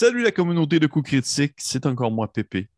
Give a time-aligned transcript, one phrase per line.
[0.00, 2.68] Salut la communauté de coups critiques, c'est encore moi Pépé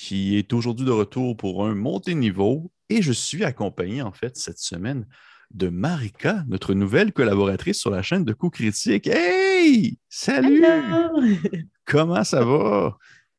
[0.00, 4.34] qui est aujourd'hui de retour pour un monté niveau et je suis accompagné en fait
[4.34, 5.06] cette semaine
[5.50, 9.06] de Marika, notre nouvelle collaboratrice sur la chaîne de coups critiques.
[9.06, 9.98] Hey!
[10.08, 10.64] Salut!
[11.84, 12.96] Comment ça va?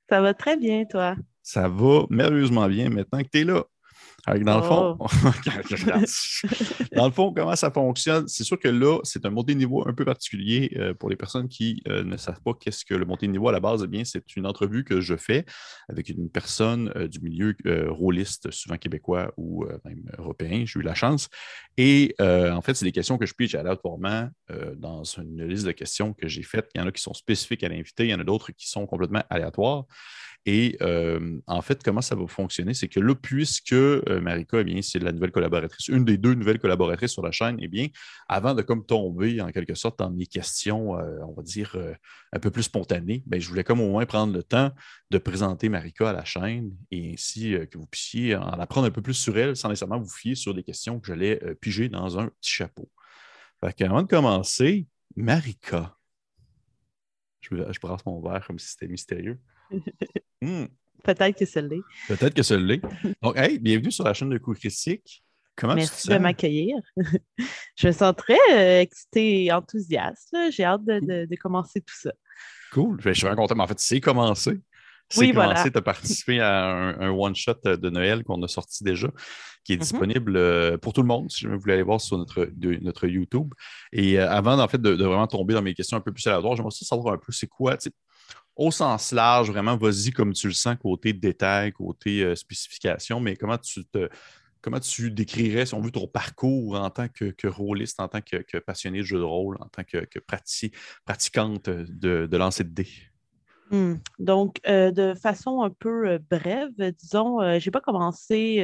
[0.07, 1.15] Ça va très bien, toi?
[1.41, 3.63] Ça va merveilleusement bien maintenant que tu es là
[4.27, 5.07] dans le fond, oh.
[6.95, 8.27] dans le fond, comment ça fonctionne?
[8.27, 11.15] C'est sûr que là, c'est un monté de niveau un peu particulier euh, pour les
[11.15, 13.81] personnes qui euh, ne savent pas qu'est-ce que le monté de niveau à la base.
[13.83, 15.45] Eh bien, c'est une entrevue que je fais
[15.89, 17.55] avec une personne euh, du milieu
[17.89, 20.63] rôliste, souvent québécois ou même européen.
[20.65, 21.29] J'ai eu la chance.
[21.77, 24.29] Et en fait, c'est des questions que je pitch aléatoirement
[24.77, 26.69] dans une liste de questions que j'ai faites.
[26.75, 28.69] Il y en a qui sont spécifiques à l'invité, il y en a d'autres qui
[28.69, 29.85] sont complètement aléatoires.
[30.47, 32.73] Et euh, en fait, comment ça va fonctionner?
[32.73, 36.33] C'est que là, puisque euh, Marika, eh bien, c'est la nouvelle collaboratrice, une des deux
[36.33, 37.87] nouvelles collaboratrices sur la chaîne, eh bien,
[38.27, 41.77] avant de comme tomber en quelque sorte dans mes questions, euh, on va dire,
[42.33, 44.71] un peu plus spontanées, bien, je voulais comme au moins prendre le temps
[45.11, 49.01] de présenter Marika à la chaîne et ainsi que vous puissiez en apprendre un peu
[49.01, 52.27] plus sur elle sans nécessairement vous fier sur des questions que j'allais piger dans un
[52.27, 52.89] petit chapeau.
[53.59, 55.95] Fait Avant de commencer, Marika,
[57.41, 59.39] je, je brasse mon verre comme si c'était mystérieux.
[60.41, 60.65] Hmm.
[61.03, 61.81] Peut-être que c'est l'est.
[62.07, 62.81] Peut-être que c'est l'est.
[63.21, 65.23] Donc, hey, bienvenue sur la chaîne de coups critiques.
[65.55, 66.77] Comment Merci de m'accueillir.
[67.75, 70.35] je me sens très euh, excitée et enthousiaste.
[70.51, 72.11] J'ai hâte de, commencer tout ça.
[72.71, 72.99] Cool.
[73.03, 73.55] Je suis vraiment content.
[73.55, 74.59] Mais en fait, c'est commencé.
[75.09, 75.71] C'est oui, commencé.
[75.71, 76.69] Tu as participé à
[76.99, 79.09] un, one-shot de Noël qu'on a sorti déjà,
[79.63, 79.79] qui est mm-hmm.
[79.79, 82.49] disponible euh, pour tout le monde, si vous voulez aller voir sur notre,
[82.81, 83.53] notre YouTube.
[83.91, 86.55] Et euh, avant, en fait, de, vraiment tomber dans mes questions un peu plus aléatoires,
[86.55, 87.77] j'aimerais aussi savoir un peu c'est quoi,
[88.55, 93.35] au sens large, vraiment, vas-y comme tu le sens, côté détail, côté euh, spécification, mais
[93.35, 94.09] comment tu te.
[94.63, 98.59] Comment tu décrirais, si on veut, ton parcours en tant que, rôliste, en tant que,
[98.59, 100.05] passionné de jeu de rôle, en tant que,
[101.03, 102.87] pratiquante de, de lancer de dés?
[103.71, 103.95] Hmm.
[104.19, 108.63] Donc, euh, de façon un peu euh, brève, disons, je n'ai pas commencé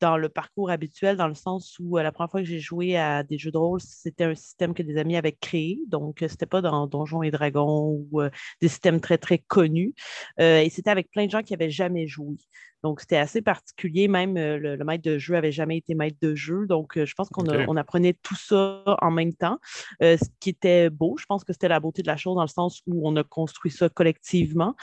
[0.00, 3.22] dans le parcours habituel, dans le sens où la première fois que j'ai joué à
[3.22, 5.80] des jeux de rôle, c'était un système que des amis avaient créé.
[5.88, 8.22] Donc, ce n'était pas dans Donjons et Dragons ou
[8.60, 9.94] des systèmes très, très connus.
[10.38, 12.36] et c'était avec plein de gens qui n'avaient jamais joué.
[12.82, 14.08] Donc, c'était assez particulier.
[14.08, 16.66] Même le, maître de jeu n'avait jamais été maître de jeu.
[16.66, 19.58] Donc, je pense qu'on apprenait tout ça en même temps.
[20.00, 22.48] ce qui était beau, je pense que c'était la beauté de la chose dans le
[22.48, 24.74] sens où on a construit ça collectivement.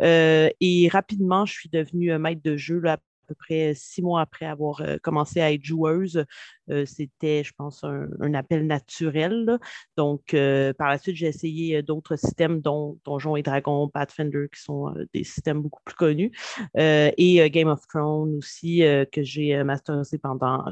[0.00, 4.80] et rapidement, je suis devenue maître de jeu là, peu près six mois après avoir
[4.80, 6.24] euh, commencé à être joueuse.
[6.70, 9.58] Euh, c'était, je pense, un, appel naturel.
[9.96, 14.60] Donc, euh, par la suite, j'ai essayé d'autres systèmes, dont Donjons et Dragons, Pathfinder, qui
[14.60, 16.32] sont des systèmes beaucoup plus connus,
[16.76, 18.82] et Game of Thrones aussi,
[19.12, 20.64] que j'ai masterisé pendant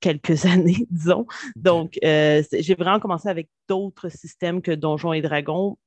[0.00, 1.26] quelques années, disons.
[1.54, 5.78] Donc, j'ai vraiment commencé avec d'autres systèmes que Donjons et Dragons,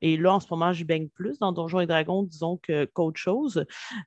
[0.00, 2.60] et là, en ce moment, je baigne plus dans Donjons et Dragons, disons,
[2.94, 3.64] qu'autre chose.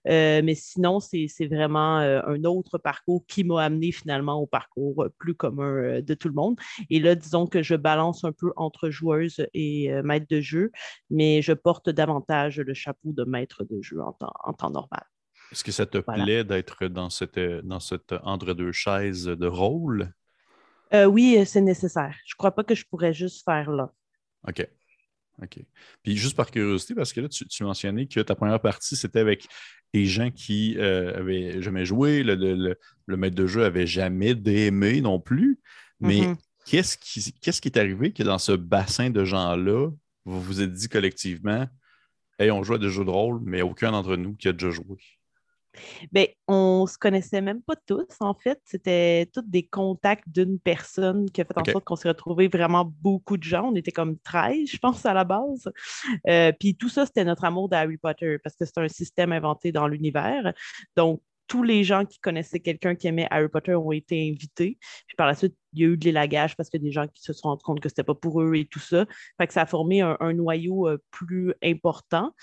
[0.07, 5.05] Euh, mais sinon, c'est vraiment euh, un autre parcours qui m'a amené finalement au parcours
[5.17, 6.57] plus commun euh, de tout le monde.
[6.89, 10.71] Et là, disons que je balance un peu entre joueuse et maître de jeu,
[11.09, 15.03] mais je porte davantage le chapeau de maître de jeu en temps, normal.
[15.51, 20.13] Est-ce que ça te plaît d'être dans cette, dans cette entre-deux chaises de rôle?
[21.07, 22.15] oui, c'est nécessaire.
[22.25, 23.93] Je ne crois pas que je pourrais juste faire là.
[24.47, 24.67] OK.
[25.41, 25.59] OK.
[26.03, 29.47] Puis juste par curiosité, parce que là, tu, mentionnais que ta première partie, c'était avec
[29.93, 32.75] des gens qui n'avaient euh, jamais joué, le,
[33.07, 35.59] maître de jeu avait jamais aimé non plus.
[35.99, 36.35] Mais mm-hmm.
[36.65, 39.89] qu'est-ce qui, qu'est-ce qui est arrivé que dans ce bassin de gens-là,
[40.25, 41.67] vous vous êtes dit collectivement,
[42.39, 44.69] hey, on joue à des jeux de rôle, mais aucun d'entre nous qui a déjà
[44.69, 44.97] joué?
[46.11, 48.59] Bien, on se connaissait même pas tous, en fait.
[48.65, 52.91] C'était tous des contacts d'une personne qui a fait en sorte qu'on s'est retrouvé vraiment
[53.01, 53.69] beaucoup de gens.
[53.71, 55.71] On était comme 13, je pense, à la base.
[56.27, 59.71] Euh, puis tout ça, c'était notre amour d'Harry Potter parce que c'est un système inventé
[59.71, 60.53] dans l'univers.
[60.95, 61.21] Donc,
[61.51, 64.77] tous les gens qui connaissaient quelqu'un qui aimait Harry Potter ont été invités.
[65.05, 67.21] Puis par la suite, il y a eu de l'élagage parce que des gens qui
[67.21, 69.05] se sont rendus compte que c'était pas pour eux et tout ça.
[69.37, 72.33] Fait que ça a formé un, noyau euh, plus important.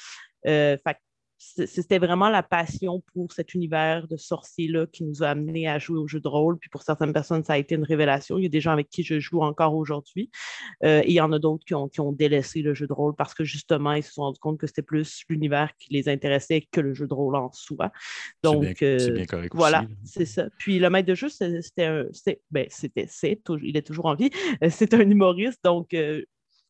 [0.46, 0.98] Euh, fait
[1.38, 5.98] c'était vraiment la passion pour cet univers de sorciers-là qui nous a amenés à jouer
[5.98, 6.58] au jeu de rôle.
[6.58, 8.38] Puis pour certaines personnes, ça a été une révélation.
[8.38, 10.30] Il y a des gens avec qui je joue encore aujourd'hui.
[10.84, 12.92] Euh, et il y en a d'autres qui ont, qui ont, délaissé le jeu de
[12.92, 16.08] rôle parce que justement, ils se sont rendus compte que c'était plus l'univers qui les
[16.08, 17.92] intéressait que le jeu de rôle en soi.
[18.42, 20.48] Donc, bien, correct Voilà, c'est ça.
[20.58, 22.02] Puis le maître de jeu, c'était
[22.50, 24.30] ben, c'était, c'est, il est toujours en vie.
[24.64, 25.60] Euh, c'est un humoriste.
[25.62, 25.94] Donc,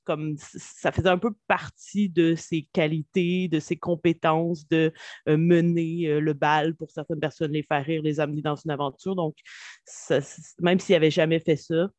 [0.08, 4.90] comme ça faisait un peu partie de ses qualités, de ses compétences de
[5.28, 8.70] euh, mener euh, le bal pour certaines personnes, les faire rire, les amener dans une
[8.70, 9.14] aventure.
[9.14, 9.37] Donc,
[10.60, 11.90] même s'il n'avait jamais fait ça,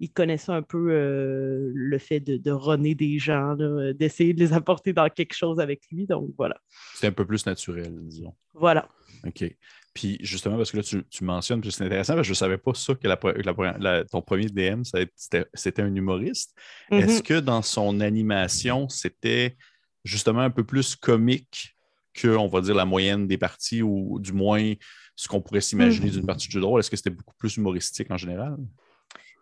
[0.00, 3.54] il connaissait un peu euh, le fait de, de des gens,
[3.92, 6.06] d'essayer de les apporter dans quelque chose avec lui.
[6.06, 6.58] Donc, voilà.
[6.94, 8.34] C'est un peu plus naturel, disons.
[8.54, 8.88] Voilà.
[9.26, 9.44] OK.
[9.94, 12.58] Puis justement, parce que là, tu, mentionnes, puis c'est intéressant, parce que je ne savais
[12.58, 16.56] pas ça, que ton premier DM, c'était un humoriste.
[16.90, 17.02] Mm-hmm.
[17.02, 19.56] Est-ce que dans son animation, c'était
[20.04, 21.76] justement un peu plus comique
[22.14, 24.72] que, on va dire, la moyenne des parties, ou du moins
[25.14, 26.12] ce qu'on pourrait s'imaginer mm.
[26.12, 26.80] d'une partie de jeu de rôle?
[26.80, 28.56] Est-ce que c'était beaucoup plus humoristique en général?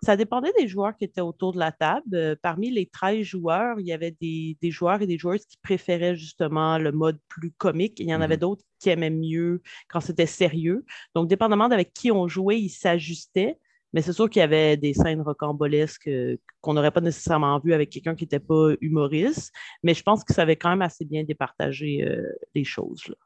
[0.02, 2.14] Ça dépendait des joueurs qui étaient autour de la table.
[2.14, 6.17] Euh, parmi les 13 joueurs, il y avait des, joueurs et des joueuses qui préféraient
[6.17, 8.00] justement le mode plus comique.
[8.00, 8.41] Il y en avait mhm.
[8.41, 10.85] d'autres qui aimaient mieux quand c'était sérieux.
[11.14, 13.58] Donc, dépendamment d'avec qui on jouait, ils s'ajustaient.
[13.93, 17.75] Mais c'est sûr qu'il y avait des scènes rocambolesques euh, qu'on n'aurait pas nécessairement vues
[17.75, 19.52] avec quelqu'un qui n'était pas humoriste.
[19.82, 22.23] Mais je pense que ça avait quand même assez bien départagé euh,
[22.55, 23.02] les choses.
[23.08, 23.17] Là.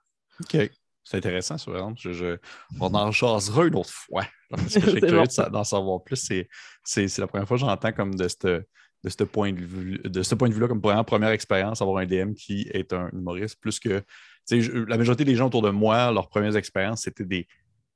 [0.40, 0.70] OK.
[1.04, 1.94] C'est intéressant, ça, vraiment.
[1.96, 2.38] Je,
[2.80, 4.24] on en jasera une autre fois.
[4.48, 6.30] Parce que j'ai curieux d'en savoir plus.
[6.82, 8.28] C'est la première fois que j'entends comme de
[9.04, 11.98] de ce point de vue de ce point de vue-là comme première, première expérience avoir
[11.98, 14.02] un DM qui est un humoriste plus que
[14.50, 17.46] la majorité des gens autour de moi leurs premières expériences c'était des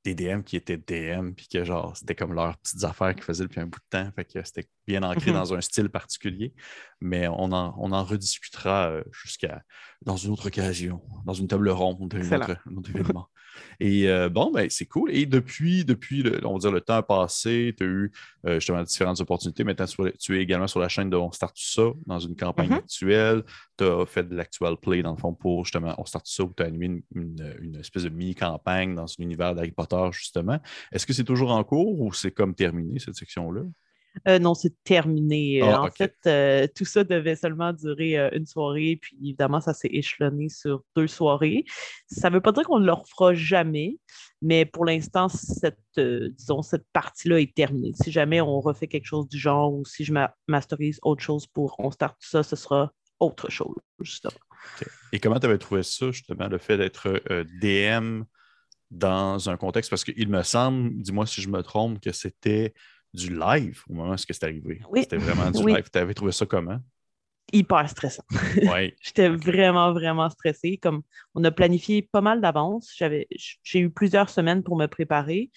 [0.05, 3.43] des DM qui étaient DM, puis que genre, c'était comme leurs petites affaires qu'ils faisaient
[3.43, 4.09] depuis un bout de temps.
[4.15, 5.37] Fait que c'était bien ancré mhm.
[5.37, 6.53] dans un style particulier.
[7.01, 9.63] Mais on en, on en rediscutera euh, jusqu'à
[10.01, 13.27] dans une autre occasion, dans une table ronde, un autre, événement.
[13.79, 15.11] Et euh, bon, ben, c'est cool.
[15.11, 18.11] Et depuis, depuis le, on va dire, le temps passé, tu as eu
[18.45, 19.63] euh, justement différentes opportunités.
[19.63, 19.85] Maintenant,
[20.17, 22.77] tu, es également sur la chaîne de On Start Ça dans une campagne mm-hmm.
[22.77, 23.43] actuelle.
[23.77, 26.53] Tu as fait de l'actual play, dans le fond, pour justement On Start Ça, où
[26.55, 30.59] tu as animé une, espèce de mini-campagne dans un univers d'Harry Potter, justement.
[30.91, 33.61] Est-ce que c'est toujours en cours ou c'est comme terminé, cette section-là?
[34.27, 35.61] Euh, non, c'est terminé.
[35.61, 39.73] Ah, en fait, euh, tout ça devait seulement durer euh, une soirée, puis évidemment, ça
[39.73, 41.63] s'est échelonné sur deux soirées.
[42.07, 43.97] Ça ne veut pas dire qu'on ne le refera jamais,
[44.41, 47.93] mais pour l'instant, cette, disons, cette partie-là est terminée.
[48.01, 50.13] Si jamais on refait quelque chose du genre ou si je
[50.47, 54.33] masterise autre chose pour on start tout ça, ce sera autre chose, justement.
[55.11, 57.21] Et comment tu avais trouvé ça, justement, le fait d'être
[57.61, 58.23] DM
[58.91, 59.89] dans un contexte?
[59.89, 62.73] Parce qu'il me semble, dis-moi si je me trompe, que c'était
[63.13, 64.81] du live au moment où c'est arrivé.
[64.89, 65.01] Oui.
[65.01, 65.89] C'était vraiment du live.
[65.91, 66.79] Tu avais trouvé ça comment?
[67.51, 68.23] Hyper stressant.
[68.61, 68.93] Oui.
[69.01, 70.77] J'étais vraiment, vraiment stressée.
[70.77, 71.01] Comme
[71.33, 72.93] on a planifié pas mal d'avance.
[73.63, 75.49] J'ai eu plusieurs semaines pour me préparer.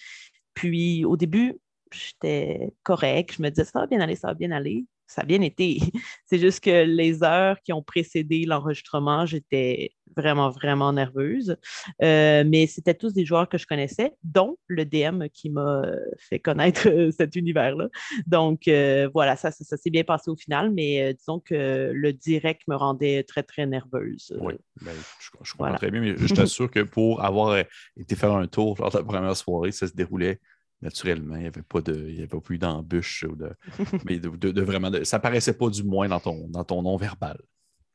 [0.55, 1.59] Puis au début,
[1.91, 3.35] j'étais correct.
[3.37, 5.79] Je me disais, ça va bien aller, ça va bien aller ça a bien été.
[6.25, 11.55] C'est juste que les heures qui ont précédé l'enregistrement, j'étais vraiment, vraiment nerveuse.
[12.01, 15.83] Euh, mais c'était tous des joueurs que je connaissais, dont le DM qui m'a
[16.17, 16.87] fait connaître
[17.17, 17.89] cet univers-là.
[18.25, 22.13] Donc, euh, voilà, ça, ça, s'est bien passé au final, mais euh, disons que le
[22.13, 24.35] direct me rendait très, très nerveuse.
[24.41, 27.57] Oui, ben, je, comprends très bien, mais je t'assure que pour avoir
[27.97, 30.39] été faire un tour lors de la première soirée, ça se déroulait
[30.83, 31.35] naturellement.
[31.35, 33.51] Il n'y avait pas de, il y avait plus d'embûches ou de,
[34.05, 37.39] mais de, vraiment, ça paraissait pas du moins dans ton, dans ton nom verbal.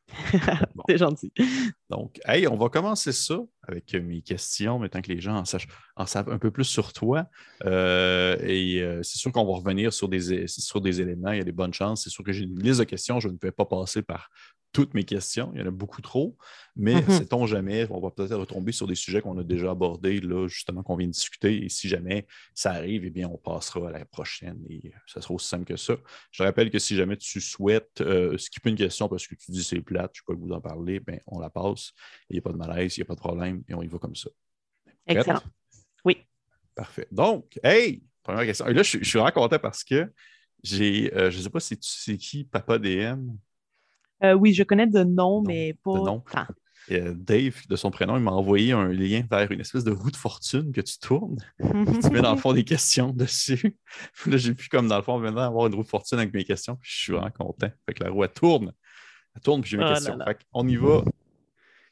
[0.88, 1.30] C'est gentil.
[1.90, 5.42] Donc, hey, on va commencer ça avec mes questions, maintenant que les gens
[5.96, 7.26] en, savent un peu plus sur toi.
[7.66, 11.32] Euh, et euh, c'est sûr qu'on va revenir sur des, sur des éléments.
[11.32, 12.04] Il y a des bonnes chances.
[12.04, 13.20] C'est sûr que j'ai une liste de questions.
[13.20, 14.30] Je ne peux pas passer par
[14.72, 15.50] toutes mes questions.
[15.54, 16.36] Il y en a beaucoup trop.
[16.76, 17.18] Mais mm-hmm.
[17.18, 20.82] sait-on jamais, on va peut-être retomber sur des sujets qu'on a déjà abordés, là, justement,
[20.82, 21.64] qu'on vient de discuter.
[21.64, 25.34] Et si jamais ça arrive, eh bien, on passera à la prochaine et ça sera
[25.34, 25.96] aussi simple que ça.
[26.30, 29.64] Je rappelle que si jamais tu souhaites euh, skipper une question parce que tu dis
[29.64, 31.92] c'est plate, je ne peux pas vous en parler, ben, on la passe.
[32.30, 33.88] Il n'y a pas de malaise, il n'y a pas de problème et on y
[33.88, 34.30] va comme ça.
[35.06, 35.42] Excellent.
[36.04, 36.18] Oui.
[36.74, 37.08] Parfait.
[37.10, 38.66] Donc, hey, première question.
[38.66, 40.12] Et là, je, suis vraiment content parce que
[40.62, 43.30] j'ai, euh, je ne sais pas si tu sais qui Papa DM.
[44.24, 45.94] Euh, oui, je connais de nom, mais pas.
[45.94, 46.22] De nom.
[46.90, 50.10] Euh, Dave, de son prénom, il m'a envoyé un lien vers une espèce de roue
[50.10, 51.36] de fortune que tu tournes.
[51.58, 53.76] tu mets dans le fond des questions dessus.
[54.26, 56.44] là, j'ai pu, comme dans le fond, maintenant avoir une roue de fortune avec mes
[56.44, 56.76] questions.
[56.76, 57.70] Puis je suis vraiment content.
[57.86, 58.72] Fait que la roue, elle tourne.
[59.34, 60.18] Elle tourne, puis j'ai mes oh questions.
[60.24, 61.04] Fait on y va.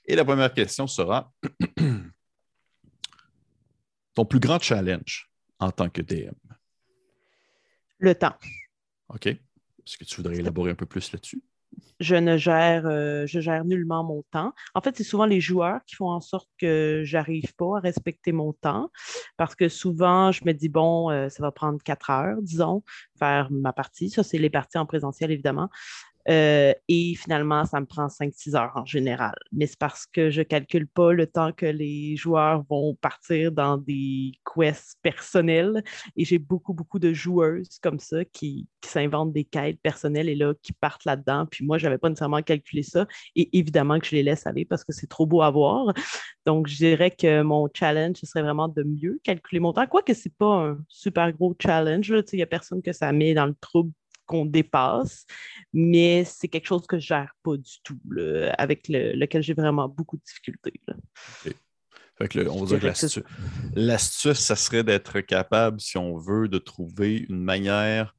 [0.06, 1.32] Et la première question sera
[4.14, 6.32] ton plus grand challenge en tant que DM?
[7.98, 8.36] Le temps.
[9.08, 9.26] OK.
[9.26, 11.42] Est-ce que tu voudrais élaborer un peu plus là-dessus?
[12.00, 14.52] Je ne gère, euh, je gère nullement mon temps.
[14.74, 18.32] En fait, c'est souvent les joueurs qui font en sorte que j'arrive pas à respecter
[18.32, 18.90] mon temps
[19.36, 22.82] parce que souvent, je me dis, bon, euh, ça va prendre quatre heures, disons,
[23.18, 24.10] faire ma partie.
[24.10, 25.68] Ça, c'est les parties en présentiel, évidemment.
[26.28, 29.34] Euh, et finalement, ça me prend 5-6 heures en général.
[29.52, 33.52] Mais c'est parce que je ne calcule pas le temps que les joueurs vont partir
[33.52, 35.82] dans des quests personnels.
[36.16, 40.54] Et j'ai beaucoup, beaucoup de joueuses comme ça qui, s'inventent des quêtes personnelles et là,
[40.62, 41.46] qui partent là-dedans.
[41.50, 43.08] Puis moi, je n'avais pas nécessairement calculé ça.
[43.34, 45.92] Et évidemment que je les laisse aller parce que c'est trop beau à voir.
[46.46, 49.86] Donc, je dirais que mon challenge, ce serait vraiment de mieux calculer mon temps.
[49.88, 52.12] Quoique ce n'est pas un super gros challenge.
[52.32, 53.90] Il n'y a personne que ça met dans le trouble
[54.26, 55.24] qu'on dépasse,
[55.72, 57.98] mais c'est quelque chose que je gère pas du tout,
[58.58, 60.74] avec lequel j'ai vraiment beaucoup de difficultés.
[62.20, 63.20] on va dire que
[63.74, 68.14] l'astuce, ça serait d'être capable, si on veut, de trouver une manière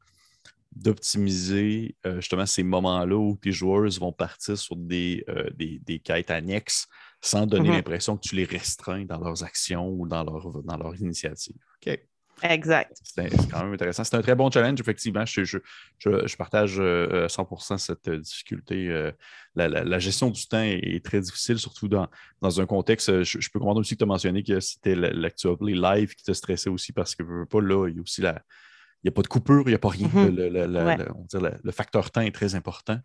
[0.77, 6.29] d'optimiser euh, justement ces moments-là où tes joueurs vont partir sur des, euh, des, quêtes
[6.29, 6.87] annexes
[7.21, 7.73] sans donner mm-hmm.
[7.73, 11.55] l'impression que tu les restreins dans leurs actions ou dans leur, dans leur initiative.
[11.81, 11.99] OK.
[12.43, 12.97] Exact.
[13.03, 14.03] C'est quand même intéressant.
[14.03, 15.25] C'est un très bon challenge, effectivement.
[15.25, 15.57] Je,
[16.37, 18.89] partage 100% euh, cette difficulté.
[18.89, 19.11] Euh,
[19.55, 22.07] la, gestion du temps est, très difficile, surtout dans,
[22.41, 23.23] dans un contexte.
[23.23, 26.69] Je, peux comprendre aussi que tu as mentionné que c'était l'actuel live qui te stressait
[26.69, 28.41] aussi parce que pas là, il y a aussi la.
[29.03, 30.07] Il n'y a pas de coupure, il n'y a pas rien.
[30.07, 31.59] Mm-hmm.
[31.63, 32.99] le, facteur temps est très important.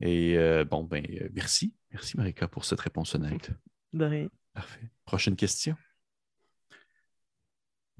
[0.00, 1.74] Et euh, bon, ben, merci.
[1.90, 3.50] Merci, Marika, pour cette réponse honnête.
[3.92, 4.28] De rien.
[4.52, 4.90] Parfait.
[5.06, 5.74] Prochaine question.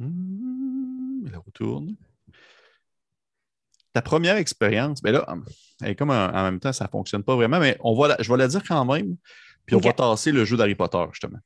[0.03, 1.97] Hmm, elle retourne.
[3.93, 5.37] Ta première expérience, mais ben là,
[5.83, 8.39] elle comme en, même temps, ça ne fonctionne pas vraiment, mais on va je vais
[8.39, 9.17] la dire quand même,
[9.67, 11.39] puis on va tasser le jeu d'Harry Potter, justement.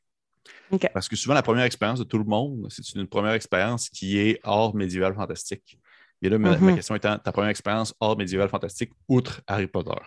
[0.93, 4.19] Parce que souvent, la première expérience de tout le monde, c'est une première expérience qui
[4.19, 5.79] est hors médiéval fantastique.
[6.23, 6.75] Et là, ma, mhm.
[6.75, 10.01] question étant, ta première expérience hors médiéval fantastique, outre Harry Potter?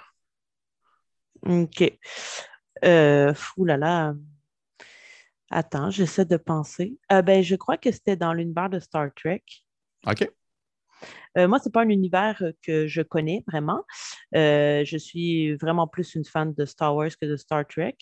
[1.46, 2.00] OK.
[2.84, 4.13] Euh, fou là là.
[5.51, 6.98] Attends, j'essaie de penser.
[7.12, 9.44] Euh, ben, je crois que c'était dans l'univers de Star Trek.
[10.08, 10.29] OK.
[11.38, 13.84] Euh, moi, ce n'est pas un univers euh, que je connais vraiment.
[14.34, 17.98] je suis vraiment plus une fan de Star Wars que de Star Trek.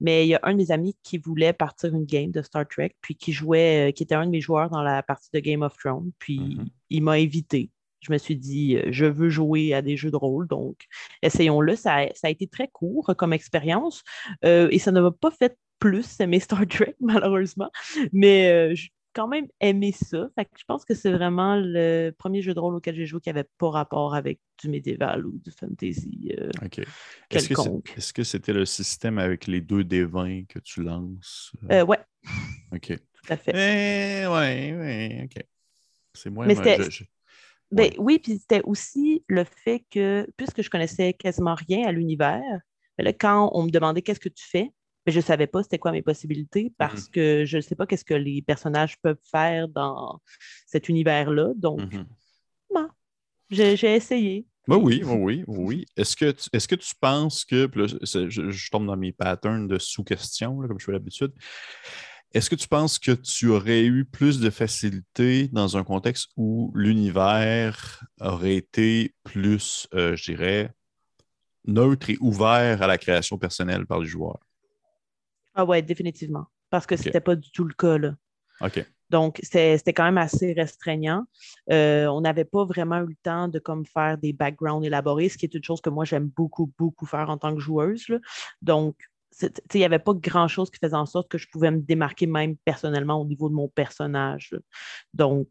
[0.00, 2.68] Mais il y a un de mes amis qui voulait partir une game de Star
[2.68, 5.62] Trek, puis qui jouait, qui était un de mes joueurs dans la partie de Game
[5.62, 6.12] of Thrones.
[6.20, 6.68] Puis mm-hmm.
[6.90, 7.72] il m'a invité.
[8.00, 10.84] Je me suis dit, je veux jouer à des jeux de rôle, donc
[11.22, 11.74] essayons-le.
[11.74, 14.04] Ça, ça, a été très court comme expérience
[14.44, 17.70] et ça ne m'a pas fait plus aimé Star Trek, malheureusement.
[18.12, 20.28] Mais euh, j'ai quand même aimé ça.
[20.36, 23.48] je pense que c'est vraiment le premier jeu de rôle auquel j'ai joué qui n'avait
[23.58, 26.32] pas rapport avec du médiéval ou du fantasy.
[26.38, 26.50] Euh.
[27.30, 31.52] Est-ce que c'était le système avec les deux des 20 que tu lances?
[31.70, 31.84] Euh?
[31.84, 31.98] ouais.
[32.72, 32.96] OK.
[32.96, 33.52] Tout à fait.
[33.54, 35.44] Eh, ouais, ouais, OK.
[36.14, 36.46] C'est moins.
[36.46, 36.54] Mais
[37.70, 42.60] ben, Oui, puis c'était aussi le fait que, puisque je connaissais quasiment rien à l'univers,
[42.96, 44.72] ben quand on me demandait qu'est-ce que tu fais,
[45.08, 47.74] mais je ne savais pas c'était quoi mes possibilités parce mmh que je ne sais
[47.74, 50.20] pas qu'est-ce que les personnages peuvent faire dans
[50.66, 51.52] cet univers-là.
[51.56, 52.04] Donc, mmh
[53.50, 54.44] j'ai essayé.
[54.66, 55.86] Ben oui, oui, oui.
[55.96, 60.58] Est-ce que, tu, est-ce que tu penses que, je, tombe dans mes patterns de sous-questions,
[60.58, 61.32] comme je fais l'habitude,
[62.34, 66.70] est-ce que tu penses que tu aurais eu plus de facilité dans un contexte où
[66.74, 70.70] l'univers aurait été plus, euh, je dirais,
[71.64, 74.47] neutre et ouvert à la création personnelle par les joueurs?
[75.58, 76.46] Ah ouais, définitivement.
[76.70, 77.98] Parce que ce n'était pas du tout le cas.
[77.98, 78.14] Là.
[78.60, 78.86] OK.
[79.10, 81.24] Donc, c'était quand même assez restreignant.
[81.72, 85.36] Euh, on n'avait pas vraiment eu le temps de comme, faire des backgrounds élaborés, ce
[85.36, 88.06] qui est une chose que moi, j'aime beaucoup, beaucoup faire en tant que joueuse.
[88.62, 88.96] Donc,
[89.42, 92.56] il n'y avait pas grand-chose qui faisait en sorte que je pouvais me démarquer même
[92.58, 94.54] personnellement au niveau de mon personnage.
[95.12, 95.48] Donc,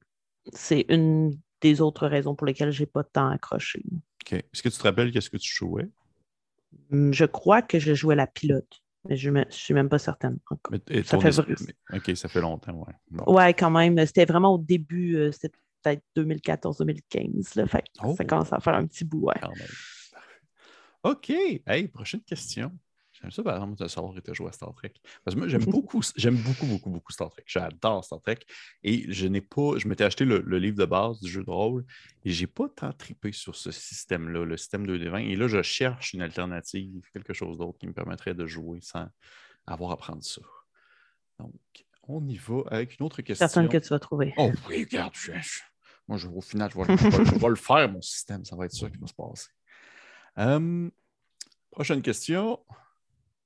[0.54, 3.84] c'est une des autres raisons pour lesquelles je n'ai pas de temps accroché.
[4.24, 4.34] OK.
[4.34, 5.90] Est-ce que tu te rappelles qu'est-ce que tu jouais?
[6.92, 8.82] Hum, je crois que je jouais la pilote.
[9.10, 10.38] Mais je ne suis même pas certaine.
[11.04, 11.54] ça fait...
[11.94, 13.20] OK, ça fait longtemps, oui.
[13.28, 13.98] Ouais, quand même.
[14.06, 15.52] C'était vraiment au début, euh, c'était
[15.84, 17.68] peut-être 2014-2015.
[17.68, 18.16] Fait ça oh!
[18.28, 19.36] commence à faire un petit bout, ouais.
[21.04, 21.30] OK.
[21.66, 22.72] Hey, prochaine question.
[23.21, 24.93] J'aime ça, par exemple, de savoir tu as joué à Star Trek.
[25.24, 27.43] Parce que moi, j'aime beaucoup, j'aime beaucoup, beaucoup, beaucoup Star Trek.
[27.47, 28.39] J'adore Star Trek.
[28.83, 31.86] Et je n'ai pas, je m'étais acheté le, livre de base du jeu de rôle
[32.24, 35.29] et j'ai pas tant trippé sur ce système-là, le système 2D20.
[35.29, 39.07] Et là, je cherche une alternative, quelque chose d'autre qui me permettrait de jouer sans
[39.65, 40.41] avoir à prendre ça.
[41.39, 41.53] Donc,
[42.03, 43.43] on y va avec une autre question.
[43.45, 44.33] Personne que tu vas trouver.
[44.38, 45.13] Oh oui, regarde,
[46.07, 48.45] moi, je, au final, je vais, le faire, mon système.
[48.45, 49.50] Ça va être ça qui va se passer.
[50.38, 50.91] Hum,
[51.69, 52.59] prochaine question.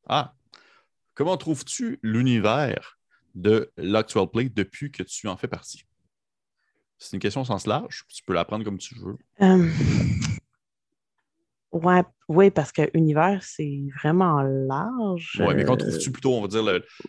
[0.08, 0.34] Ah,
[1.14, 2.98] comment trouves-tu l'univers
[3.36, 5.86] de l'Actual Play depuis que tu en fais partie?
[6.98, 8.06] C'est une question au sens large.
[8.10, 9.18] Tu peux la prendre comme tu veux.
[9.42, 9.70] Euh,
[11.72, 15.38] Ouais, oui, parce que univers, c'est vraiment large.
[15.40, 16.64] Oui, mais qu'on trouve-tu plutôt, on va dire,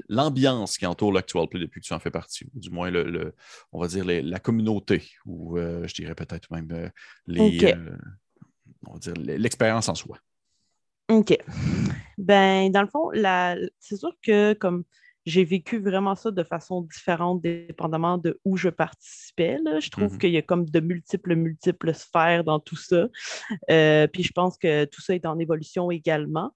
[0.09, 3.35] l'ambiance qui entoure l'actual play depuis que tu en fais partie, ou du moins, le,
[3.73, 6.89] on va dire, la communauté, ou euh, je dirais peut-être même euh,
[7.27, 7.97] les, euh,
[8.87, 10.19] on va dire, l'expérience en soi.
[11.09, 11.37] OK.
[12.19, 13.11] Ben, dans le fond,
[13.81, 14.85] c'est sûr que comme
[15.25, 19.59] j'ai vécu vraiment ça de façon différente, dépendamment de où je participais.
[19.81, 23.09] Je trouve mmh qu'il y a comme de multiples, multiples sphères dans tout ça.
[23.71, 26.53] Euh, puis je pense que tout ça est en évolution également.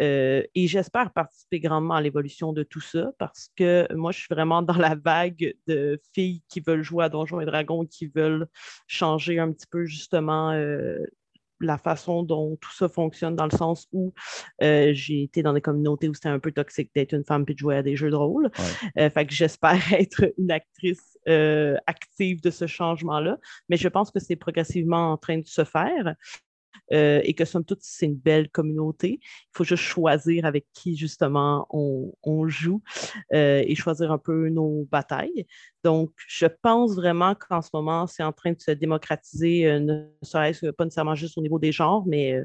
[0.00, 4.28] Euh, et j'espère participer grandement à l'évolution de tout ça parce que moi, je suis
[4.30, 8.46] vraiment dans la vague de filles qui veulent jouer à Donjons et Dragons, qui veulent
[8.86, 10.98] changer un petit peu justement euh,
[11.64, 14.12] la façon dont tout ça fonctionne, dans le sens où
[14.62, 17.54] euh, j'ai été dans des communautés où c'était un peu toxique d'être une femme puis
[17.54, 18.50] de jouer à des jeux de rôle.
[18.98, 24.10] Euh, fait que j'espère être une actrice euh, active de ce changement-là, mais je pense
[24.10, 26.14] que c'est progressivement en train de se faire.
[26.92, 29.18] Euh, et que somme toute, c'est une belle communauté.
[29.22, 32.82] Il faut juste choisir avec qui, justement, on, joue
[33.32, 35.46] euh, et choisir un peu nos batailles.
[35.82, 40.06] Donc, je pense vraiment qu'en ce moment, c'est en train de se démocratiser, euh, ne
[40.22, 42.38] serait-ce pas nécessairement juste au niveau des genres, mais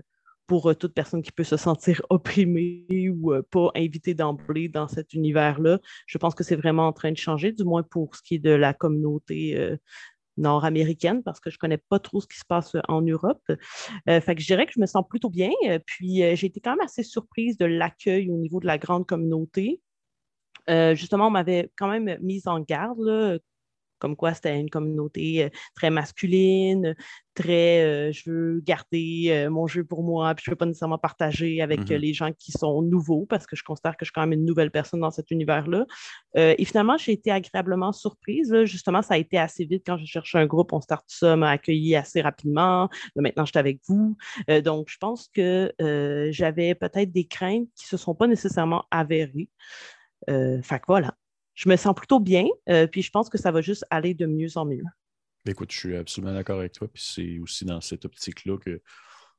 [0.47, 5.79] pour toute personne qui peut se sentir opprimée ou pas invitée d'emblée dans cet univers-là.
[6.07, 8.39] Je pense que c'est vraiment en train de changer, du moins pour ce qui est
[8.39, 9.77] de la communauté
[10.39, 13.41] nord-américaine parce que je ne connais pas trop ce qui se passe euh, en Europe.
[13.49, 15.51] Euh, je dirais que je me sens plutôt bien.
[15.67, 19.05] Euh, puis j'ai été quand même assez surprise de l'accueil au niveau de la grande
[19.05, 19.81] communauté.
[20.67, 23.37] justement, on m'avait quand même mise en garde là,
[23.99, 26.95] comme quoi c'était une communauté euh, très masculine,
[27.35, 30.65] très euh, je veux garder euh, mon jeu pour moi, puis je ne veux pas
[30.65, 31.95] nécessairement partager avec mm-hmm.
[31.97, 34.45] les gens qui sont nouveaux parce que je considère que je suis quand même une
[34.45, 35.85] nouvelle personne dans cet univers-là.
[36.35, 38.63] et finalement, j'ai été agréablement surprise.
[38.63, 41.51] Justement, ça a été assez vite quand je cherchais un groupe, on start ça, m'a
[41.51, 42.89] accueilli assez rapidement.
[43.15, 44.15] maintenant, j'étais avec vous.
[44.63, 45.71] donc, je pense que
[46.31, 49.49] j'avais peut-être des craintes qui ne se sont pas nécessairement avérées.
[50.27, 51.15] fait que voilà
[51.59, 54.25] je me sens plutôt bien, euh, puis je pense que ça va juste aller de
[54.25, 54.83] mieux en mieux.
[55.45, 58.81] Écoute, je suis absolument d'accord avec toi, puis c'est aussi dans cette optique-là que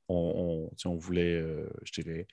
[0.08, 2.26] on, voulait, euh, je dirais,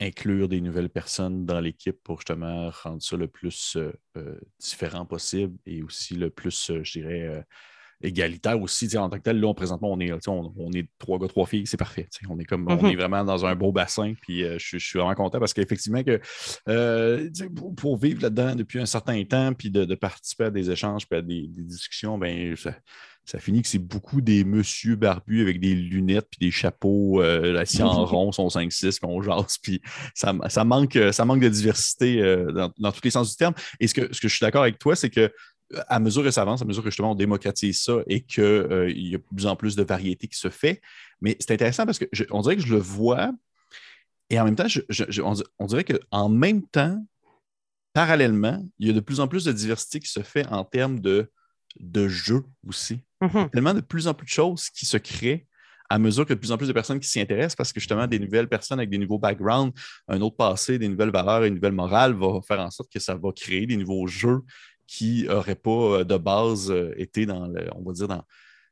[0.00, 5.56] inclure des nouvelles personnes dans l'équipe pour justement rendre ça le plus euh, différent possible
[5.66, 7.44] et aussi le plus, je dirais,
[8.02, 8.96] égalitaire aussi.
[8.96, 11.76] En tant que tel, là, présentement, on est, on, est trois gars, trois filles, c'est
[11.76, 12.08] parfait.
[12.28, 12.92] On est comme on mm-hmm.
[12.92, 14.14] est vraiment dans un beau bassin.
[14.22, 16.20] Puis euh, je, suis vraiment content parce qu'effectivement, que,
[16.68, 17.28] euh,
[17.76, 21.22] pour, vivre là-dedans depuis un certain temps, puis de, participer à des échanges, puis à
[21.22, 22.54] des, discussions, ben
[23.24, 27.58] ça, finit que c'est beaucoup des monsieur barbus avec des lunettes puis des chapeaux euh,
[27.58, 29.82] assis en rond, sont 5-6, qu'on jase, puis
[30.14, 30.32] ça,
[30.64, 32.22] manque, ça manque de diversité
[32.54, 33.54] dans, dans, tous les sens du terme.
[33.80, 35.30] Et ce que, ce que je suis d'accord avec toi, c'est que
[35.88, 38.90] à mesure que ça avance, à mesure que justement on démocratise ça et qu'il euh,
[38.90, 40.80] y a de plus en plus de variétés qui se fait.
[41.20, 43.32] Mais c'est intéressant parce qu'on dirait que je le vois
[44.30, 44.66] et en même temps,
[45.58, 47.02] on, dirait qu'en même temps,
[47.92, 51.00] parallèlement, il y a de plus en plus de diversité qui se fait en termes
[51.00, 51.30] de,
[51.80, 53.00] de jeux aussi.
[53.22, 53.50] Mm-hmm.
[53.50, 55.46] Tellement de plus en plus de choses qui se créent
[55.90, 58.06] à mesure que de plus en plus de personnes qui s'y intéressent parce que justement,
[58.06, 59.72] des nouvelles personnes avec des nouveaux backgrounds,
[60.06, 63.14] un autre passé, des nouvelles valeurs une nouvelle morale va faire en sorte que ça
[63.14, 64.40] va créer des nouveaux jeux
[64.88, 68.24] qui n'aurait pas euh, de base euh, été dans, le, on va dire, dans,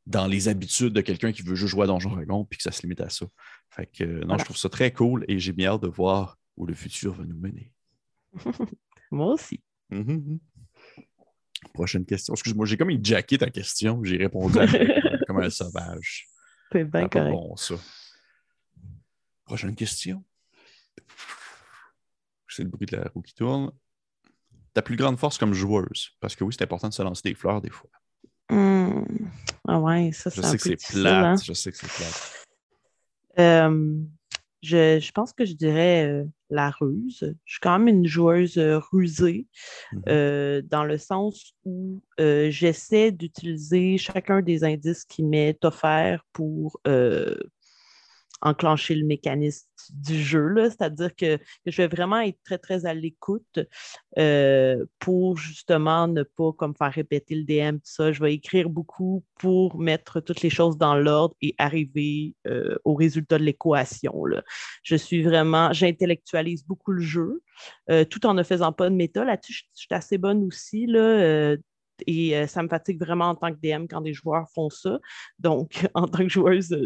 [0.06, 2.72] dans les habitudes de quelqu'un qui veut juste jouer à Donjon Dragon puis que ça
[2.72, 3.26] se limite à ça.
[3.70, 6.38] Fait que euh, non, je trouve ça très cool et j'ai bien hâte de voir
[6.56, 7.70] où le futur va nous mener.
[9.10, 9.60] Moi aussi.
[9.92, 10.38] Mm-hmm.
[11.74, 12.32] Prochaine question.
[12.32, 14.02] Excuse-moi, j'ai comme une jacket ta question.
[14.02, 14.58] J'ai répondu
[15.26, 16.28] comme un sauvage.
[16.72, 17.32] C'est bien correct.
[17.32, 17.74] Bon, ça.
[19.44, 20.24] Prochaine question.
[22.48, 23.70] C'est le bruit de la roue qui tourne
[24.76, 26.10] ta plus grande force comme joueuse?
[26.20, 27.88] Parce que oui, c'est important de se lancer des fleurs des fois.
[28.50, 29.04] Hmm.
[29.66, 31.24] Ah ouais, ça, c'est Je sais que c'est plate.
[31.24, 31.36] Hein.
[31.42, 32.46] Je sais que c'est plate.
[33.38, 33.98] Euh,
[34.62, 37.34] je, pense que je dirais euh, la ruse.
[37.46, 39.46] Je suis quand même une joueuse euh, rusée,
[39.94, 40.68] mm-hmm.
[40.68, 46.78] dans le sens où j'essaie d'utiliser chacun des indices qui m'est offert pour
[48.42, 50.54] enclencher le mécanisme du jeu.
[50.68, 53.58] C'est-à-dire que, je vais vraiment être très, très à l'écoute
[54.18, 58.12] euh, pour justement ne pas comme faire répéter le DM, tout ça.
[58.12, 62.94] Je vais écrire beaucoup pour mettre toutes les choses dans l'ordre et arriver euh, au
[62.94, 64.24] résultat de l'équation.
[64.82, 67.42] Je suis vraiment, j'intellectualise beaucoup le jeu,
[67.90, 69.24] euh, tout en ne faisant pas de méta.
[69.24, 70.86] Là-dessus, je, suis assez bonne aussi.
[70.86, 71.56] Là,
[72.06, 74.98] et euh, ça me fatigue vraiment en tant que DM quand des joueurs font ça.
[75.38, 76.76] Donc, en tant que joueuse,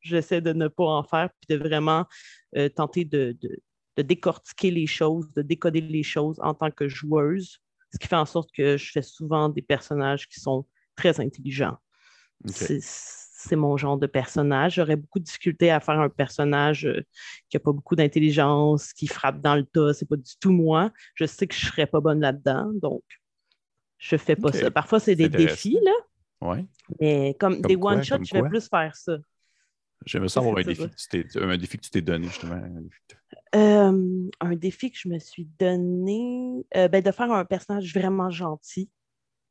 [0.00, 2.06] j'essaie de ne pas en faire puis de vraiment
[2.56, 3.36] euh, tenter de,
[3.96, 7.58] décortiquer les choses, de décoder les choses en tant que joueuse,
[7.92, 11.76] ce qui fait en sorte que je fais souvent des personnages qui sont très intelligents.
[12.46, 14.76] c'est mon genre de personnage.
[14.76, 17.02] J'aurais beaucoup de difficulté à faire un personnage euh,
[17.48, 19.92] qui n'a pas beaucoup d'intelligence, qui frappe dans le tas.
[19.92, 20.90] C'est pas du tout moi.
[21.14, 23.02] Je sais que je ne serais pas bonne là-dedans, donc
[24.04, 24.70] je fais pas ça.
[24.70, 25.92] Parfois, c'est des défis, là.
[26.42, 26.66] Ouais.
[27.00, 29.16] Mais comme, des one-shots, je vais plus faire ça.
[30.04, 32.60] J'aimerais savoir un défi, un défi, que tu t'es donné, justement.
[33.54, 38.28] Euh, un défi que je me suis donné, euh, ben, de faire un personnage vraiment
[38.28, 38.90] gentil.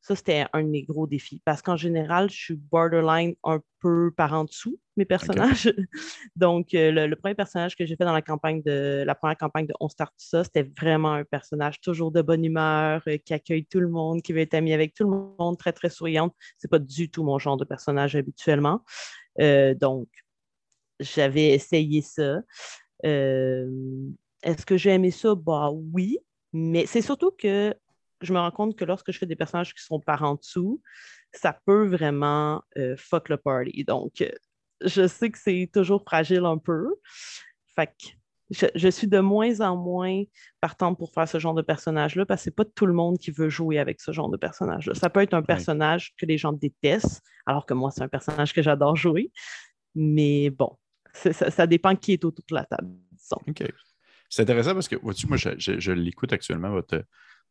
[0.06, 1.42] Ça, c'était un de mes gros défis.
[1.46, 5.74] Parce qu'en général, je suis borderline un peu par en dessous, mes personnages.
[6.36, 9.66] Donc, euh, le, premier personnage que j'ai fait dans la campagne de la première campagne
[9.66, 13.80] de On Start ça, c'était vraiment un personnage toujours de bonne humeur, qui accueille tout
[13.80, 16.36] le monde, qui veut être ami avec tout le monde, très, très souriante.
[16.58, 18.82] C'est pas du tout mon genre de personnage habituellement.
[19.40, 20.08] donc,
[21.00, 22.42] j'avais essayé ça.
[23.06, 23.70] Euh,
[24.44, 25.36] est-ce que j'ai aimé ça?
[25.36, 26.20] Bah oui,
[26.52, 27.74] mais c'est surtout que
[28.24, 30.82] je me rends compte que lorsque je fais des personnages qui sont par en dessous,
[31.34, 33.84] ça peut vraiment euh, fuck le party.
[33.84, 34.30] Donc, euh,
[34.82, 36.88] je sais que c'est toujours fragile un peu.
[37.76, 38.08] Fait que
[38.76, 40.24] je, suis de moins en moins
[40.62, 43.32] partant pour faire ce genre de personnage-là parce que c'est pas tout le monde qui
[43.32, 44.94] veut jouer avec ce genre de personnage-là.
[44.94, 48.54] Ça peut être un personnage que les gens détestent, alors que moi, c'est un personnage
[48.54, 49.32] que j'adore jouer.
[49.96, 50.78] Mais bon,
[51.14, 52.90] ça, dépend qui est autour de la table.
[53.48, 53.64] OK.
[54.30, 57.04] C'est intéressant parce que, vois-tu, moi, je, l'écoute actuellement, votre,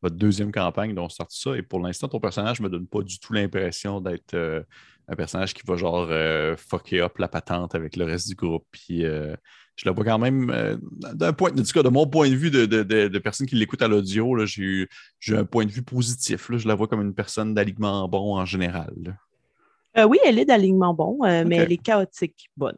[0.03, 2.87] votre deuxième campagne dont on sort ça, et pour l'instant, ton personnage ne me donne
[2.87, 4.63] pas du tout l'impression d'être euh,
[5.09, 8.67] un personnage qui va genre euh, fucker up la patente avec le reste du groupe.
[8.73, 9.35] Puis euh,
[9.77, 12.51] je le vois quand même d'un point, en tout cas, de mon point de vue
[12.51, 14.89] de, de, de, personne qui l'écoute à l'audio, j'ai
[15.31, 16.51] un point de vue positif.
[16.51, 16.59] Là.
[16.59, 19.19] Je la vois comme une personne d'alignement bon en général.
[19.97, 22.77] oui, elle est d'alignement bon, mais elle est chaotique bonne.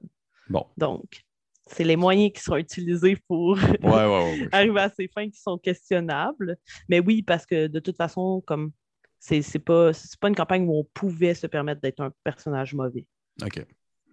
[0.48, 0.66] Bon.
[0.76, 1.23] Donc,
[1.66, 3.59] c'est les moyens qui sont utilisés pour
[4.53, 6.57] arriver à ces fins qui sont questionnables.
[6.88, 8.72] Mais oui, parce que de toute façon, comme
[9.18, 13.07] c'est pas, pas une campagne où on pouvait se permettre d'être un personnage mauvais.
[13.42, 13.64] OK.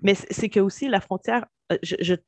[0.01, 1.77] Mais c'est que aussi la frontière, euh,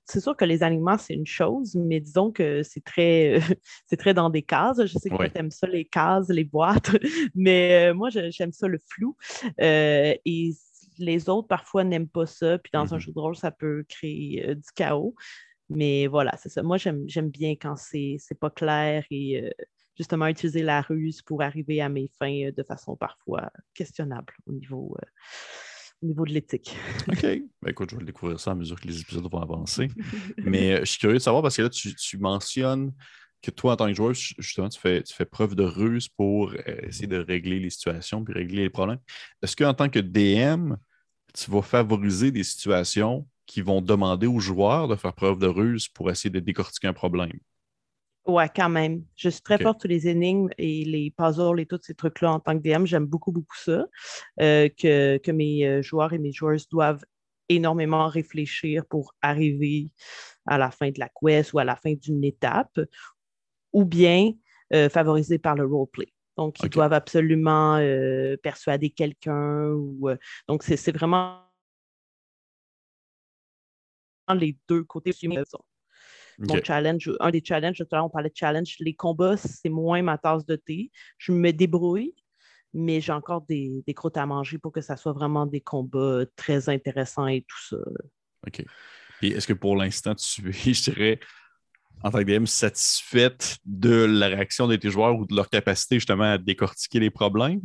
[0.05, 3.39] c'est sûr que les aliments, c'est une chose, mais disons que c'est très,
[3.87, 4.85] c'est très dans des cases.
[4.85, 6.91] Je sais que tu aimes ça, les cases, les boîtes,
[7.35, 9.15] mais euh, moi, j'aime ça le flou.
[9.59, 10.51] Euh, et
[10.97, 12.57] les autres, parfois, n'aiment pas ça.
[12.57, 13.01] Puis dans un mm-hmm.
[13.01, 15.15] jeu de rôle, ça peut créer euh, du chaos.
[15.69, 16.61] Mais voilà, c'est ça.
[16.61, 19.49] Moi, j'aime bien quand c'est pas clair et euh,
[19.97, 24.53] justement utiliser la ruse pour arriver à mes fins euh, de façon parfois questionnable au
[24.53, 24.95] niveau,
[26.01, 26.75] au niveau de l'éthique.
[27.07, 27.21] OK.
[27.21, 29.87] Ben, écoute, je vais découvrir ça à mesure que les épisodes vont avancer.
[30.37, 32.93] Mais je suis curieux de savoir parce que là, tu, tu, mentionnes
[33.43, 36.53] que toi, en tant que joueur, justement, tu fais, tu fais preuve de ruse pour
[36.81, 38.99] essayer de régler les situations puis régler les problèmes.
[39.43, 40.75] Est-ce qu'en tant que DM,
[41.33, 45.89] tu vas favoriser des situations qui vont demander aux joueurs de faire preuve de ruse
[45.89, 47.31] pour essayer de décortiquer un problème?
[48.25, 49.03] Ouais, quand même.
[49.17, 52.39] Je suis très forte sur les énigmes et les puzzles et tous ces trucs-là en
[52.39, 52.85] tant que DM.
[52.85, 53.85] J'aime beaucoup, beaucoup ça.
[54.39, 57.03] Euh, que, que, mes euh, joueurs et mes joueuses doivent
[57.49, 59.89] énormément réfléchir pour arriver
[60.45, 62.79] à la fin de la quest ou à la fin d'une étape,
[63.73, 64.31] ou bien
[64.73, 66.07] euh, favoriser par le roleplay.
[66.37, 69.67] Donc, ils doivent absolument euh, persuader quelqu'un.
[69.69, 71.41] Ou, euh, donc, c'est vraiment
[74.33, 75.11] les deux côtés.
[76.39, 78.77] Mon challenge, un des challenges, tout à l'heure, on parlait de challenge.
[78.79, 80.89] Les combats, c'est moins ma tasse de thé.
[81.19, 82.15] Je me débrouille,
[82.73, 86.23] mais j'ai encore des, des, croûtes à manger pour que ça soit vraiment des combats
[86.35, 87.77] très intéressants et tout ça.
[88.47, 88.65] OK.
[89.21, 91.19] Et est-ce que pour l'instant, tu es, je dirais,
[92.03, 95.95] en tant que DM, satisfaite de la réaction de tes joueurs ou de leur capacité
[95.95, 97.61] justement à décortiquer les problèmes?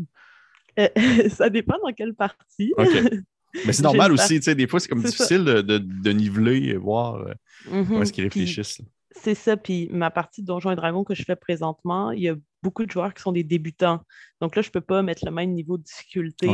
[0.78, 0.88] Euh,
[1.30, 2.72] ça dépend dans quelle partie.
[3.64, 6.76] Mais c'est normal aussi, tu sais, des fois, c'est comme difficile de, de, niveler et
[6.76, 7.32] voir euh,
[7.66, 7.86] mm-hmm.
[7.86, 8.82] comment est-ce qu'ils réfléchissent.
[9.10, 12.28] C'est ça, puis ma partie de Donjons et Dragons que je fais présentement, il y
[12.28, 14.02] a beaucoup de joueurs qui sont des débutants.
[14.40, 16.48] Donc là, je ne peux pas mettre le même niveau de difficulté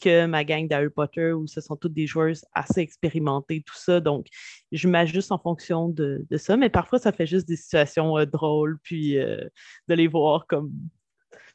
[0.00, 4.00] que ma gang d'Harry Potter où ce sont toutes des joueuses assez expérimentées, tout ça.
[4.00, 4.26] Donc,
[4.72, 8.78] je m'ajuste en fonction de, ça, mais parfois, ça fait juste des situations euh, drôles,
[8.82, 9.48] puis euh,
[9.88, 10.72] de les voir comme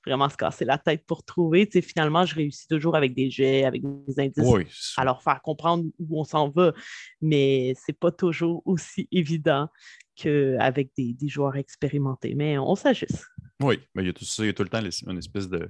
[0.06, 1.68] vraiment se casser la tête pour trouver.
[1.68, 5.42] Tu sais, finalement, je réussis toujours avec des jets, avec des indices, à leur faire
[5.42, 6.74] comprendre où on s'en va,
[7.22, 9.68] mais c'est pas toujours aussi évident
[10.16, 13.26] qu'avec des, des joueurs expérimentés, mais on s'ajuste.
[13.62, 15.50] Oui, mais il y a tout ça, il y a tout le temps une espèce
[15.50, 15.70] de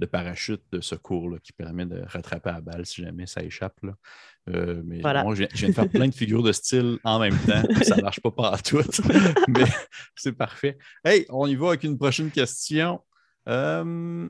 [0.00, 3.78] de parachute de secours qui permet de rattraper la balle si jamais ça échappe.
[4.48, 7.62] Euh, mais moi, je viens, de faire plein de figures de style en même temps.
[7.84, 8.80] ça ne marche pas partout,
[9.48, 9.64] mais
[10.16, 10.78] c'est parfait.
[11.04, 13.00] Hey, on y va avec une prochaine question.
[13.46, 14.28] Euh,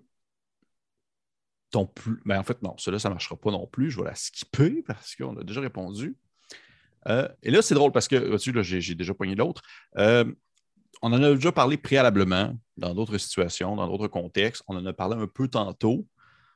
[1.70, 2.20] ton plus...
[2.24, 3.90] Ben, en fait, non, cela, ça ne marchera pas non plus.
[3.90, 6.16] Je vais la skipper parce qu'on a déjà répondu.
[7.06, 9.62] Euh, et là, c'est drôle parce que, j'ai déjà poigné l'autre
[11.02, 14.62] on en a déjà parlé préalablement dans d'autres situations, dans d'autres contextes.
[14.68, 16.06] On en a parlé un peu tantôt,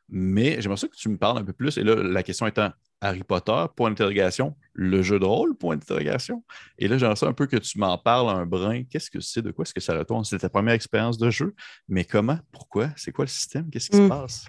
[0.09, 1.79] mais j'aimerais ça que tu me parles un peu plus.
[1.79, 6.45] Et là, la question étant Harry Potter, point d'interrogation, le jeu de rôle, point d'interrogation.
[6.79, 8.85] Et là, j'aimerais ça un peu que tu m'en parles un brin.
[8.85, 10.25] Qu'est-ce que c'est, de quoi est-ce que ça retourne?
[10.25, 11.55] C'est ta première expérience de jeu,
[11.89, 14.09] mais comment, pourquoi, c'est quoi le système, qu'est-ce qui se hmm.
[14.09, 14.47] passe?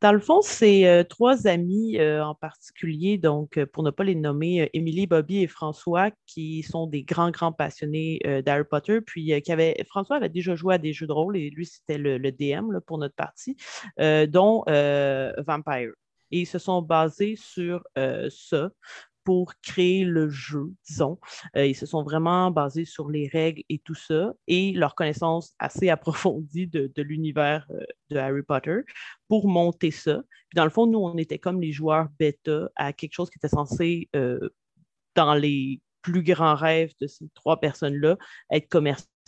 [0.00, 4.04] Dans le fond, c'est euh, trois amis euh, en particulier, donc euh, pour ne pas
[4.04, 9.00] les nommer, Émilie, Bobby et François, qui sont des grands, grands passionnés d'Harry Potter.
[9.00, 11.98] Puis qui avait, François avait déjà joué à des jeux de rôle et lui, c'était
[11.98, 13.56] le, DM pour notre partie,
[13.98, 15.92] dont Vampire.
[16.30, 18.70] Ils se sont basés sur ça
[19.24, 21.18] pour créer le jeu, disons.
[21.56, 25.54] Euh, ils se sont vraiment basés sur les règles et tout ça et leur connaissance
[25.58, 28.80] assez approfondie de, l'univers euh, de Harry Potter
[29.28, 30.22] pour monter ça.
[30.48, 33.38] Puis dans le fond, nous, on était comme les joueurs bêta à quelque chose qui
[33.38, 34.50] était censé, euh,
[35.14, 38.16] dans les plus grands rêves de ces trois personnes-là,
[38.50, 38.68] être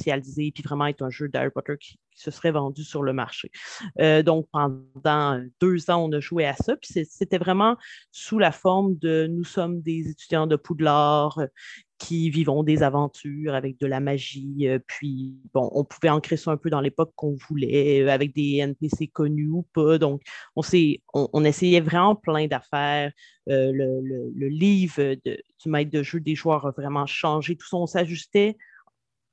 [0.03, 3.51] commercialisé puis vraiment être un jeu d'Harry Potter qui, se serait vendu sur le marché.
[3.99, 7.79] Euh, donc, pendant deux ans, on a joué à ça, puis c'était vraiment
[8.11, 11.41] sous la forme de nous sommes des étudiants de Poudlard
[11.99, 14.69] qui vivons des aventures avec de la magie.
[14.69, 18.35] Euh, puis, bon, on pouvait ancrer ça un peu dans l'époque qu'on voulait, euh, avec
[18.35, 19.97] des NPC connus ou pas.
[19.97, 20.21] Donc,
[20.55, 20.63] on,
[21.15, 23.11] on, essayait vraiment plein d'affaires.
[23.47, 27.57] le, livre du maître de jeu des joueurs a vraiment changé.
[27.57, 28.59] Tout ça, on s'ajustait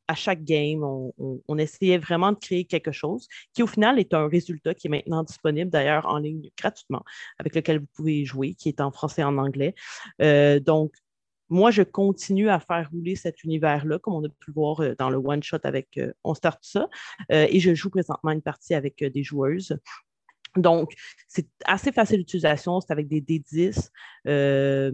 [0.10, 4.28] à chaque game, on, essayait vraiment de créer quelque chose qui, au final, est un
[4.28, 7.04] résultat qui est maintenant disponible, d'ailleurs, en ligne gratuitement,
[7.38, 9.76] avec lequel vous pouvez jouer, qui est en français et en anglais.
[10.24, 10.96] Euh, donc,
[11.50, 14.96] moi, je continue à faire rouler cet univers-là, comme on a pu le voir euh,
[14.98, 16.90] dans le one-shot avec euh, On Start ça,
[17.30, 19.78] et je joue présentement une partie avec des joueuses.
[20.56, 20.92] Donc,
[21.28, 23.92] c'est assez facile d'utilisation, c'est avec des D10.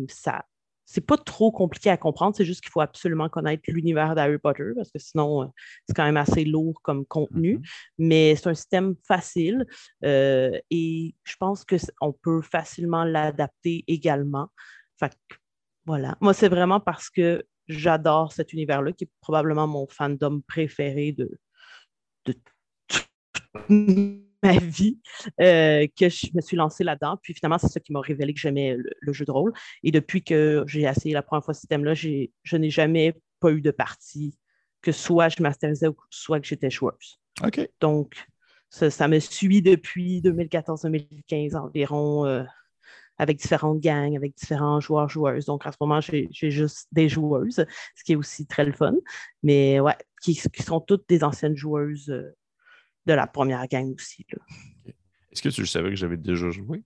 [0.10, 0.46] ça
[0.86, 4.72] c'est pas trop compliqué à comprendre, c'est juste qu'il faut absolument connaître l'univers d'Harry Potter
[4.76, 5.48] parce que sinon, euh,
[5.88, 7.58] c'est quand même assez lourd comme contenu.
[7.58, 7.94] Mm-hmm.
[7.98, 9.66] Mais c'est un système facile
[10.04, 14.48] euh, et je pense qu'on peut facilement l'adapter également.
[15.00, 15.18] Fait
[15.86, 16.18] voilà.
[16.22, 21.30] Moi, c'est vraiment parce que j'adore cet univers-là qui est probablement mon fandom préféré de,
[22.26, 22.36] de
[24.46, 25.00] ma vie
[25.42, 27.18] euh, que je me suis lancée là-dedans.
[27.22, 29.54] Puis finalement, c'est ça qui m'a révélé que j'aimais le, jeu de rôle.
[29.84, 33.62] Et depuis que j'ai essayé la première fois ce système-là, je n'ai jamais pas eu
[33.62, 34.38] de partie
[34.82, 37.20] que soit je masterisais ou soit que j'étais joueuse.
[37.44, 37.68] OK.
[37.82, 38.16] Donc,
[38.70, 42.26] ça, me suit depuis 2014-2015 environ.
[42.26, 42.44] Euh,
[43.18, 45.46] avec différentes gangs, avec différents joueurs, joueuses.
[45.46, 48.94] Donc, en ce moment, j'ai juste des joueuses, ce qui est aussi très le fun.
[49.42, 52.36] Mais ouais, qui, sont toutes des anciennes joueuses euh,
[53.06, 54.26] de la première gang aussi.
[55.32, 56.84] Est-ce que tu savais que j'avais déjà joué?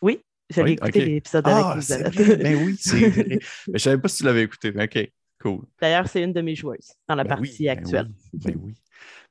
[0.00, 2.36] Oui, j'avais écouté l'épisode avec ah, vous.
[2.42, 3.24] Mais oui, c'est vrai.
[3.28, 4.72] mais je ne savais pas si tu l'avais écouté.
[4.76, 5.64] OK, cool.
[5.80, 8.10] D'ailleurs, c'est une de mes joueuses dans la ben partie ben actuelle.
[8.32, 8.74] Ben oui.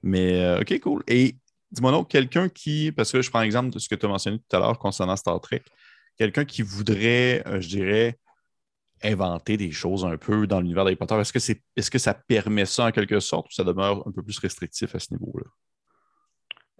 [0.03, 1.03] Mais euh, OK, cool.
[1.07, 1.35] Et
[1.71, 4.39] dis-moi donc, quelqu'un qui, parce que je prends l'exemple de ce que tu as mentionné
[4.39, 5.63] tout à l'heure concernant Star Trek,
[6.17, 8.17] quelqu'un qui voudrait, euh, je dirais,
[9.03, 12.13] inventer des choses un peu dans l'univers d'Harry Potter, est-ce que, c'est, est-ce que ça
[12.13, 15.49] permet ça en quelque sorte ou ça demeure un peu plus restrictif à ce niveau-là?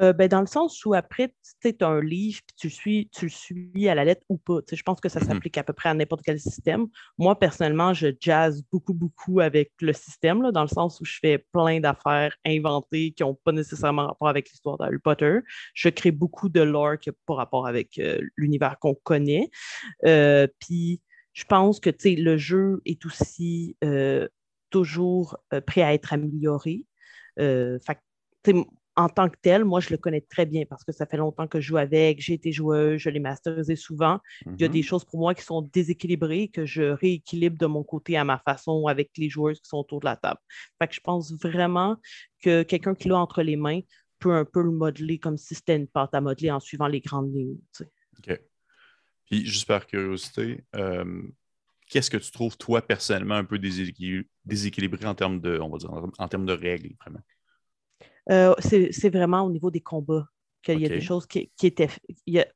[0.02, 3.26] Euh, ben, dans le sens où après, tu as un livre, puis tu, suis, tu
[3.26, 4.60] le suis à la lettre ou pas.
[4.72, 5.28] je pense que ça mhm.
[5.28, 6.88] s'applique à peu près à n'importe quel système.
[7.18, 11.20] Moi, personnellement, je jazz beaucoup, beaucoup avec le système, là, dans le sens où je
[11.22, 15.40] fais plein d'affaires inventées qui n'ont pas nécessairement rapport avec l'histoire d'Harry Potter.
[15.74, 19.50] Je crée beaucoup de lore qui n'a pas rapport avec euh, l'univers qu'on connaît.
[20.06, 21.02] Euh, puis,
[21.34, 23.78] je pense que le jeu est aussi
[24.70, 26.86] toujours prêt à être amélioré.
[27.38, 27.98] Fait,
[28.96, 31.48] en tant que tel, moi, je le connais très bien parce que ça fait longtemps
[31.48, 34.20] que je joue avec, j'ai été joueuse, je l'ai masterisé souvent.
[34.46, 34.84] Il y a des mm-hmm.
[34.84, 38.88] choses pour moi qui sont déséquilibrées, que je rééquilibre de mon côté à ma façon
[38.88, 40.40] avec les joueuses qui sont autour de la table.
[40.80, 41.98] Fait que je pense vraiment
[42.42, 43.80] que quelqu'un qui l'a entre les mains
[44.20, 47.00] peut un peu le modeler comme si c'était une pâte à modeler en suivant les
[47.00, 47.58] grandes lignes.
[48.20, 48.40] OK.
[49.26, 51.22] Puis, juste par curiosité, euh,
[51.88, 55.90] qu'est-ce que tu trouves, toi, personnellement, un peu déséquilibré en termes de, on va dire,
[56.18, 57.22] en termes de règles, vraiment?
[58.30, 60.28] Euh, c'est vraiment au niveau des combats
[60.62, 61.90] qu'il y a des choses qui, étaient.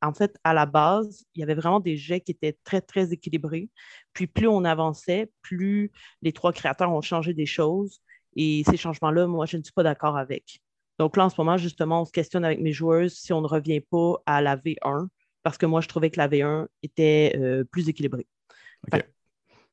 [0.01, 3.11] en fait, à la base, il y avait vraiment des jets qui étaient très, très
[3.11, 3.69] équilibrés.
[4.13, 7.99] Puis plus on avançait, plus les trois créateurs ont changé des choses.
[8.35, 10.59] Et ces changements-là, moi, je ne suis pas d'accord avec.
[10.99, 13.47] Donc là, en ce moment, justement, on se questionne avec mes joueuses si on ne
[13.47, 15.07] revient pas à la V1,
[15.41, 18.27] parce que moi, je trouvais que la V1 était euh, plus équilibrée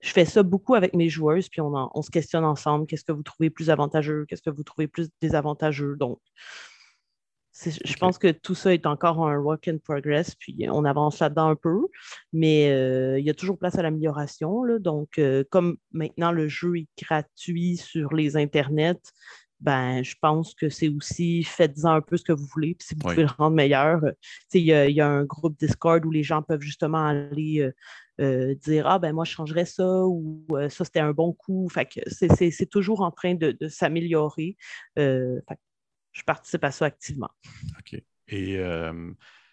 [0.03, 2.87] je fais ça beaucoup avec mes joueuses, puis on, se questionne ensemble.
[2.87, 4.27] Qu'est-ce que vous trouvez plus avantageux?
[4.29, 5.97] Qu'est-ce que vous trouvez plus désavantageux?
[5.97, 6.19] Donc,
[7.65, 11.51] je pense que tout ça est encore un work in progress, puis on avance là-dedans
[11.51, 11.87] un peu,
[12.33, 14.65] mais euh, il y a toujours place à l'amélioration.
[14.81, 19.13] Donc, euh, comme maintenant le jeu est gratuit sur les internets,
[19.61, 22.75] ben, je pense que c'est aussi faites-en un peu ce que vous voulez.
[22.75, 24.11] Puis si vous pouvez le rendre meilleur, euh,
[24.53, 27.71] il y, y, a un groupe Discord où les gens peuvent justement aller
[28.21, 31.69] euh, euh, dire Ah, ben moi, je changerais ça ou ça, c'était un bon coup.
[31.69, 34.57] Fait que c'est toujours en train de, s'améliorer.
[34.97, 37.31] je participe à ça activement.
[37.79, 38.01] OK.
[38.29, 38.59] Et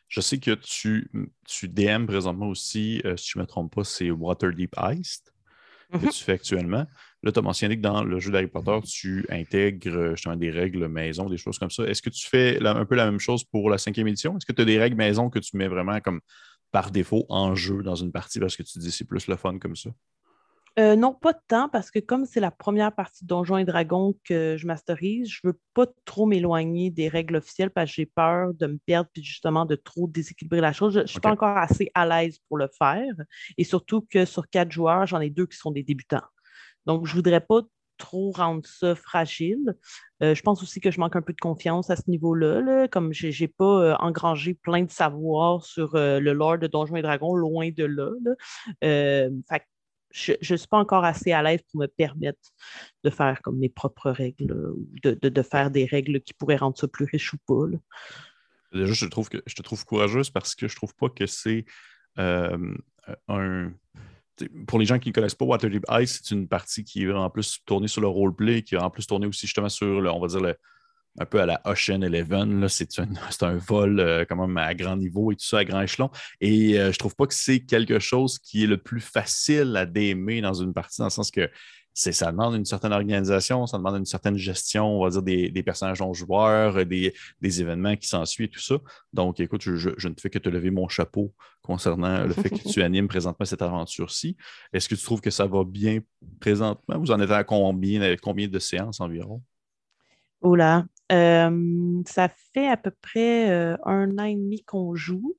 [0.08, 1.12] je sais que tu,
[1.46, 5.24] tu DM présentement aussi, si je ne me trompe pas, c'est Waterdeep Iced
[5.92, 6.12] que mm-hmm.
[6.12, 6.86] tu fais actuellement.
[7.24, 10.88] Là, tu as mentionné que dans le jeu d'Harry Potter, tu intègres justement des règles
[10.88, 11.84] maison, des choses comme ça.
[11.84, 14.38] Est-ce que tu fais un peu la même chose pour la cinquième édition?
[14.38, 16.22] Est-ce que tu as des règles maison que tu mets vraiment comme
[16.72, 19.58] par défaut en jeu dans une partie parce que tu dis c'est plus le fun
[19.60, 19.90] comme ça?
[20.78, 23.66] Euh, non, pas de temps, parce que comme c'est la première partie de Donjons et
[23.66, 27.96] Dragons que je masterise, je ne veux pas trop m'éloigner des règles officielles parce que
[27.96, 30.94] j'ai peur de me perdre puis justement de trop déséquilibrer la chose.
[30.94, 33.14] Je ne suis pas encore assez à l'aise pour le faire.
[33.58, 36.24] Et surtout que sur quatre joueurs, j'en ai deux qui sont des débutants.
[36.86, 37.62] Donc, je ne voudrais pas
[38.00, 39.76] trop rendre ça fragile.
[40.24, 43.14] Euh, je pense aussi que je manque un peu de confiance à ce niveau-là, comme
[43.14, 47.04] je n'ai pas euh, engrangé plein de savoir sur euh, le lore de Donjons et
[47.04, 48.12] Dragons, loin de là.
[50.12, 52.50] je ne suis pas encore assez à l'aise pour me permettre
[53.04, 56.88] de faire comme mes propres règles ou de, faire des règles qui pourraient rendre ça
[56.88, 57.78] plus riche ou pas.
[58.74, 61.66] Déjà, je trouve que je te trouve courageuse parce que je trouve pas que c'est
[62.18, 63.72] un
[64.68, 67.30] pour les gens qui ne connaissent pas Waterdeep Ice, c'est une partie qui est en
[67.30, 70.20] plus tournée sur le roleplay, qui est en plus tournée aussi justement sur, le, on
[70.20, 70.56] va dire,
[71.20, 72.68] un peu à la Ocean Eleven.
[72.70, 73.08] C'est un,
[73.42, 76.10] un, vol euh, quand même à grand niveau et tout ça, à grand échelon.
[76.42, 79.76] Et je euh, je trouve pas que c'est quelque chose qui est le plus facile
[79.78, 81.50] à démer dans une partie, dans le sens que
[82.00, 86.00] ça demande une certaine organisation, ça demande une certaine gestion, on va dire, des, personnages
[86.00, 88.76] non joueurs, des, des événements qui s'ensuivent et tout ça.
[89.14, 92.82] Donc, écoute, je, ne fais que te lever mon chapeau concernant le fait que tu
[92.84, 94.38] animes présentement cette aventure-ci.
[94.72, 96.00] Est-ce que tu trouves que ça va bien
[96.40, 96.98] présentement?
[97.00, 99.42] Vous en êtes à combien, combien de séances environ?
[100.42, 105.36] Oula, euh, ça fait à peu près euh, un an et demi qu'on joue.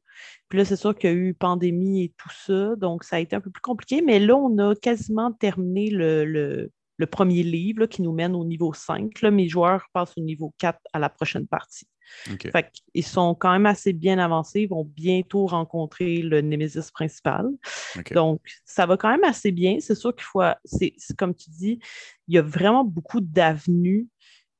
[0.48, 3.18] Puis là, c'est sûr qu'il y a eu pandémie et tout ça, donc ça a
[3.20, 4.02] été un peu plus compliqué.
[4.02, 6.70] Mais là, on a quasiment terminé le,
[7.10, 9.22] premier livre qui nous mène au niveau 5.
[9.22, 11.86] Là, mes joueurs passent au niveau 4 à la prochaine partie.
[12.50, 14.62] Fait ils sont quand même assez bien avancés.
[14.62, 17.46] Ils vont bientôt rencontrer le Némésis principal.
[18.12, 19.78] Donc, ça va quand même assez bien.
[19.80, 21.78] C'est sûr qu'il faut, c'est comme tu dis,
[22.28, 24.08] il y a vraiment beaucoup d'avenues.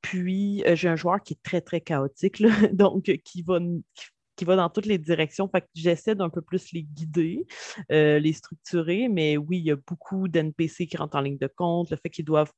[0.01, 2.43] Puis, euh, j'ai un joueur qui est très, très chaotique,
[2.73, 4.07] donc qui va, qui
[4.45, 5.51] va dans toutes les directions.
[5.75, 7.47] J'essaie d'un peu plus les guider,
[7.93, 11.49] euh, les structurer, mais oui, il y a beaucoup d'NPC qui rentrent en ligne de
[11.49, 12.53] compte, le fait qu'ils doivent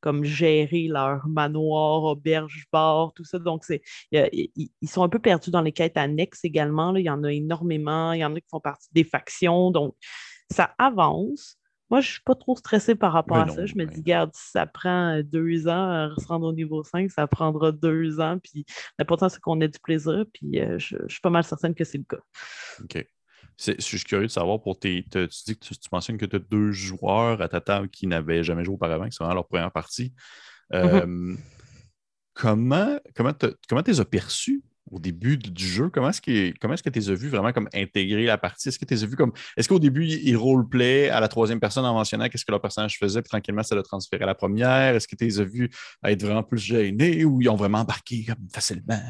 [0.00, 3.38] comme gérer leur manoir, auberge, bar, tout ça.
[3.38, 6.94] Donc, c'est, ils sont un peu perdus dans les quêtes annexes également.
[6.94, 8.12] Il y en a énormément.
[8.12, 9.70] Il y en a qui font partie des factions.
[9.70, 9.94] Donc,
[10.50, 11.58] ça avance.
[11.90, 13.64] Moi, je ne suis pas trop stressée par rapport à ça.
[13.64, 16.82] Je me dis, regarde, si ça prend euh, deux ans à se rendre au niveau
[16.82, 18.38] 5, ça prendra deux ans.
[18.38, 18.66] Puis
[18.98, 20.24] l'important, c'est qu'on ait du plaisir.
[20.32, 22.22] Puis euh, je, suis pas mal certaine que c'est le cas.
[22.82, 23.06] OK.
[23.58, 25.04] Je suis curieux de savoir pour tes.
[25.10, 28.44] Tu dis que tu, mentionnes que tu as deux joueurs à ta table qui n'avaient
[28.44, 30.12] jamais joué auparavant, qui sont vraiment leur première partie.
[30.74, 31.34] Euh,
[32.34, 33.48] comment comment tu
[33.86, 37.10] les as perçus au début du jeu, comment est-ce que comment est-ce que tu les
[37.10, 38.68] as vus vraiment comme intégrer la partie?
[38.68, 39.32] Est-ce que tu as comme.
[39.56, 42.98] Est-ce qu'au début, ils roleplay à la troisième personne en mentionnant qu'est-ce que leur personnage
[42.98, 44.94] faisait, puis tranquillement, ça l'a transféré à la première?
[44.94, 45.70] Est-ce que tu les as vus
[46.04, 49.00] être vraiment plus gênés ou ils ont vraiment embarqué comme facilement?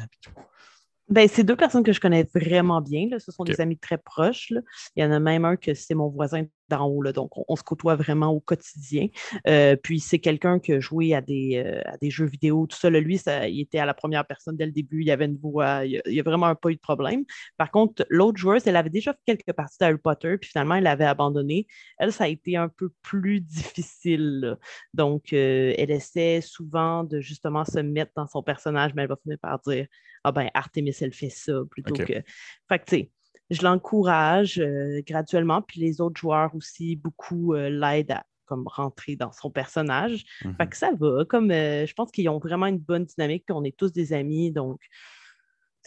[1.09, 3.07] Ben, c'est deux personnes que je connais vraiment bien.
[3.09, 3.19] Là.
[3.19, 4.53] Ce sont des amis très proches.
[4.95, 7.01] Il y en a même un que c'est mon voisin d'en haut.
[7.01, 9.07] Là, donc, on, se côtoie vraiment au quotidien.
[9.47, 12.77] Euh, puis, c'est quelqu'un qui a joué à des, euh, à des jeux vidéo, tout
[12.77, 12.91] ça.
[12.91, 15.01] lui, ça, il était à la première personne dès le début.
[15.01, 15.83] Il avait une voix.
[15.83, 17.23] Il n'y a, vraiment pas eu de problème.
[17.57, 20.37] Par contre, l'autre joueuse, elle avait déjà fait quelques parties d'Harry Potter.
[20.37, 21.65] Puis, finalement, elle avait abandonné.
[21.97, 24.57] Elle, ça a été un peu plus difficile.
[24.93, 29.17] Donc, euh, elle essaie souvent de justement se mettre dans son personnage, mais elle va
[29.23, 29.87] finir par dire
[30.23, 32.23] Ah ben, Artemis, elle fait ça plutôt que.
[32.67, 33.11] Fait que, tu sais,
[33.49, 39.15] je l'encourage euh, graduellement, puis les autres joueurs aussi, beaucoup euh, l'aident à comme rentrer
[39.15, 40.25] dans son personnage.
[40.41, 40.69] Fait mhm.
[40.69, 43.63] que ça va, comme euh, je pense qu'ils ont vraiment une bonne dynamique, puis on
[43.63, 44.81] est tous des amis, donc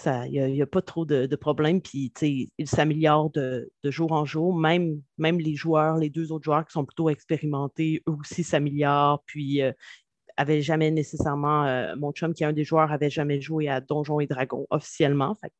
[0.07, 4.57] il n'y a, pas trop de, problèmes, puis ils s'améliorent de, jour en jour.
[4.57, 9.23] Même, même les joueurs, les deux autres joueurs qui sont plutôt expérimentés, eux aussi s'améliorent,
[9.27, 9.61] puis
[10.42, 14.20] avait jamais nécessairement, mon chum qui est un des joueurs, avait jamais joué à Donjons
[14.20, 15.35] et Dragons officiellement.
[15.35, 15.52] Fait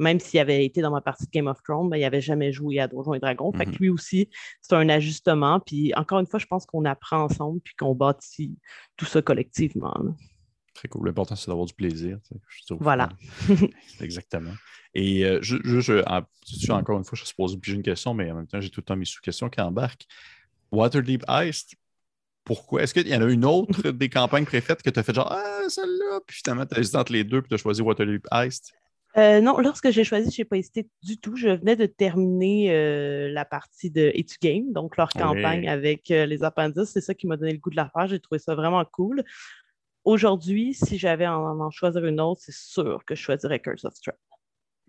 [0.00, 2.52] même s'il avait été dans ma partie de Game of Thrones, ben, il n'avait jamais
[2.52, 3.52] joué à Donjons et Dragons.
[3.52, 3.76] Fait que mhm.
[3.80, 5.60] lui aussi, c'est un ajustement.
[5.60, 8.56] Puis encore une fois, je pense qu'on apprend ensemble puis qu'on bâtit
[8.96, 9.94] tout ça collectivement.
[10.74, 11.06] Très cool.
[11.06, 12.18] L'important, c'est d'avoir du plaisir.
[12.80, 13.10] voilà.
[14.00, 14.52] Exactement.
[14.94, 18.36] Et euh, je, je, encore une fois, je suppose que j'ai une question, mais en
[18.36, 20.06] même temps, j'ai tout le temps mes sous-questions qui embarquent.
[20.72, 21.66] Waterdeep Ice,
[22.50, 22.82] pourquoi?
[22.82, 25.30] Est-ce qu'il y en a une autre des campagnes préfaites que tu as fait genre
[25.30, 28.18] Ah, celle-là, puis finalement, tu as hésité entre les deux, puis tu as choisi Waterloo
[28.32, 28.72] Heist?
[29.16, 31.36] Euh, non, lorsque j'ai choisi, je n'ai pas hésité du tout.
[31.36, 36.26] Je venais de terminer euh, la partie de It's Game, donc leur campagne avec euh,
[36.26, 36.88] les appendices.
[36.88, 38.08] C'est ça qui m'a donné le goût de la faire.
[38.08, 39.22] J'ai trouvé ça vraiment cool.
[40.02, 43.94] Aujourd'hui, si j'avais à en, choisir une autre, c'est sûr que je choisirais Curse of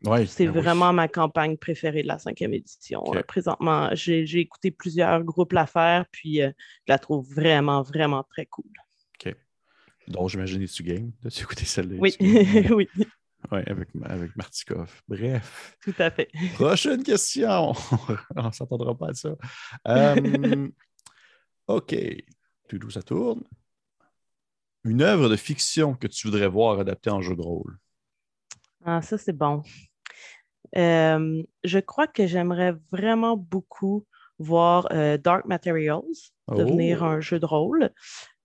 [0.04, 0.28] Strahd.
[0.28, 3.04] c'est ben vraiment ma campagne préférée de la cinquième édition.
[3.28, 6.52] présentement, j'ai écouté plusieurs groupes la faire, puis je
[6.88, 8.72] la trouve vraiment, vraiment très cool.
[9.16, 9.36] OK.
[10.08, 11.12] Donc, j'imagine tu game.
[11.32, 11.97] Tu écouté celle-là?
[11.99, 12.16] Oui,
[12.72, 12.88] oui.
[13.52, 15.02] Oui, avec, avec Martikov.
[15.08, 15.76] Bref.
[15.82, 16.30] Tout à fait.
[16.54, 17.72] Prochaine question.
[18.36, 19.36] On ne s'entendra pas à ça.
[19.88, 20.70] Euh,
[21.68, 21.95] OK.
[22.68, 23.43] Tout ça tourne?
[24.84, 27.78] Une œuvre de fiction que tu voudrais voir adaptée en jeu de rôle?
[28.86, 29.62] Ah, ça, c'est bon.
[30.78, 34.05] Euh, je crois que j'aimerais vraiment beaucoup
[34.39, 37.05] voir euh, Dark Materials devenir oh!
[37.05, 37.91] un jeu de rôle.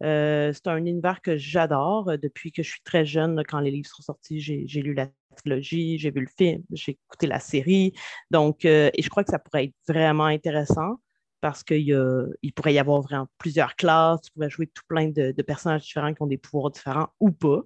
[0.02, 3.42] Euh, c'est un univers que j'adore depuis que je suis très jeune.
[3.48, 7.26] quand les livres sont sortis, j'ai lu la trilogie, j'ai vu le film, j'ai écouté
[7.26, 7.94] la série.
[8.30, 10.98] Donc, et je crois que ça pourrait être vraiment intéressant
[11.40, 15.82] parce qu'il pourrait y avoir vraiment plusieurs classes, tu pourrais jouer tout plein de, personnages
[15.82, 17.62] différents qui ont des pouvoirs différents ou pas.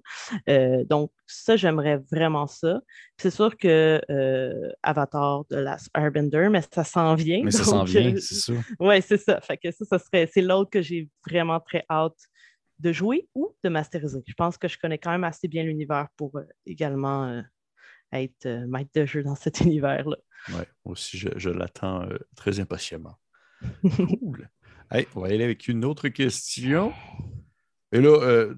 [0.49, 2.81] Euh, donc, ça, j'aimerais vraiment ça.
[3.17, 7.41] C'est sûr que euh, Avatar de Last Airbender, mais ça s'en vient.
[7.43, 8.53] Mais ça s'en vient, c'est ça.
[8.79, 9.39] Oui, c'est ça.
[9.41, 12.19] Fait que ça, ça serait, c'est l'autre que j'ai vraiment très hâte
[12.79, 14.23] de jouer ou de masteriser.
[14.27, 17.41] Je pense que je connais quand même assez bien l'univers pour euh, également
[18.11, 20.17] être maître de jeu dans cet univers-là.
[20.49, 22.05] Oui, aussi, je l'attends
[22.35, 23.20] très impatiemment.
[23.83, 24.49] Cool.
[25.15, 26.93] on va aller avec une autre question.
[27.91, 28.53] Et là, euh,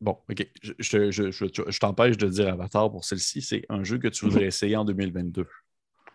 [0.00, 3.42] bon, OK, je, t'empêche de dire Avatar pour celle-ci.
[3.42, 5.46] C'est un jeu que tu voudrais essayer en 2022.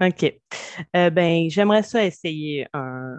[0.01, 0.33] OK.
[0.95, 3.15] Euh, ben, j'aimerais ça essayer un.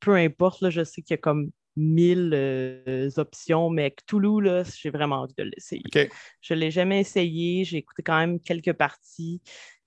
[0.00, 4.62] Peu importe, là, je sais qu'il y a comme mille euh, options, mais Cthulhu, là,
[4.64, 5.82] j'ai vraiment envie de l'essayer.
[6.40, 7.64] Je ne l'ai jamais essayé.
[7.64, 9.42] J'ai écouté quand même quelques parties.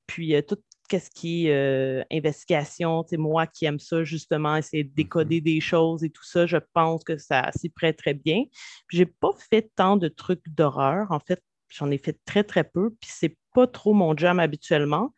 [0.07, 0.57] Puis tout,
[0.89, 5.43] qu'est-ce qui est euh, investigation, c'est moi qui aime ça, justement, essayer de décoder mm-hmm.
[5.43, 8.43] des choses et tout ça, je pense que ça s'y prête très bien.
[8.89, 11.07] Je n'ai pas fait tant de trucs d'horreur.
[11.11, 15.13] En fait, j'en ai fait très, très peu, puis c'est pas trop mon jam habituellement,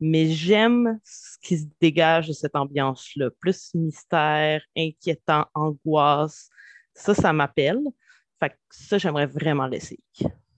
[0.00, 3.30] mais j'aime ce qui se dégage de cette ambiance-là.
[3.40, 6.50] Plus mystère, inquiétant, angoisse.
[6.94, 7.80] Ça, ça m'appelle.
[8.40, 10.02] Fait que ça, j'aimerais vraiment l'essayer.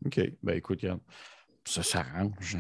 [0.06, 0.20] OK.
[0.42, 1.00] Ben écoute, regarde
[1.66, 2.32] ça s'arrange.
[2.40, 2.56] Je,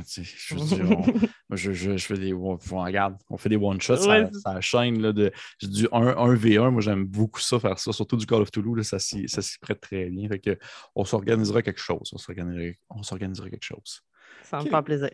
[0.54, 2.32] on, je, je, fais des.
[2.32, 5.32] On, regarde, on fait des one-shots, ça, ça, chaîne là, de,
[5.62, 8.76] du 1, v 1 Moi, j'aime beaucoup ça, faire ça, surtout du Call of Toulouse.
[8.76, 10.28] Là, ça s'y prête très bien.
[10.28, 10.58] Fait que,
[10.94, 12.10] on s'organisera quelque chose.
[12.12, 14.02] On s'organisera quelque chose.
[14.42, 15.10] Ça me fait plaisir.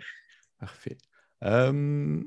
[0.58, 0.98] Parfait.
[1.44, 2.22] Euh,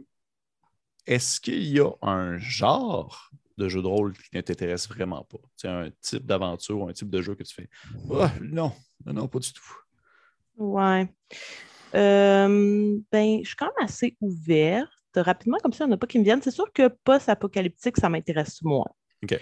[1.05, 5.37] est-ce qu'il y a un genre de jeu de rôle qui ne t'intéresse vraiment pas?
[5.55, 7.69] C'est un type d'aventure ou un type de jeu que tu fais?
[8.09, 8.73] Oh, non,
[9.05, 9.82] non, non, pas du tout.
[10.57, 11.07] Ouais.
[11.95, 14.89] Euh, ben, je suis quand même assez ouverte.
[15.15, 16.41] Rapidement, comme ça, il n'y en a pas qui me viennent.
[16.41, 18.89] C'est sûr que post-apocalyptique, ça m'intéresse moins.
[19.23, 19.39] OK.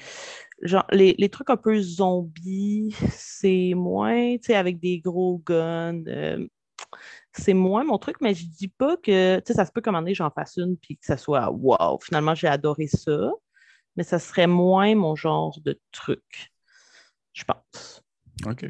[0.61, 6.03] Genre, les, trucs un peu zombies, c'est moins, tu sais, avec des gros guns.
[6.07, 6.45] Euh,
[7.33, 10.13] c'est moins mon truc, mais je dis pas que, tu sais, ça se peut commander,
[10.13, 13.31] j'en fasse une, puis que ça soit wow, finalement, j'ai adoré ça.
[13.95, 16.53] Mais ça serait moins mon genre de truc,
[17.33, 18.03] je pense.
[18.45, 18.65] OK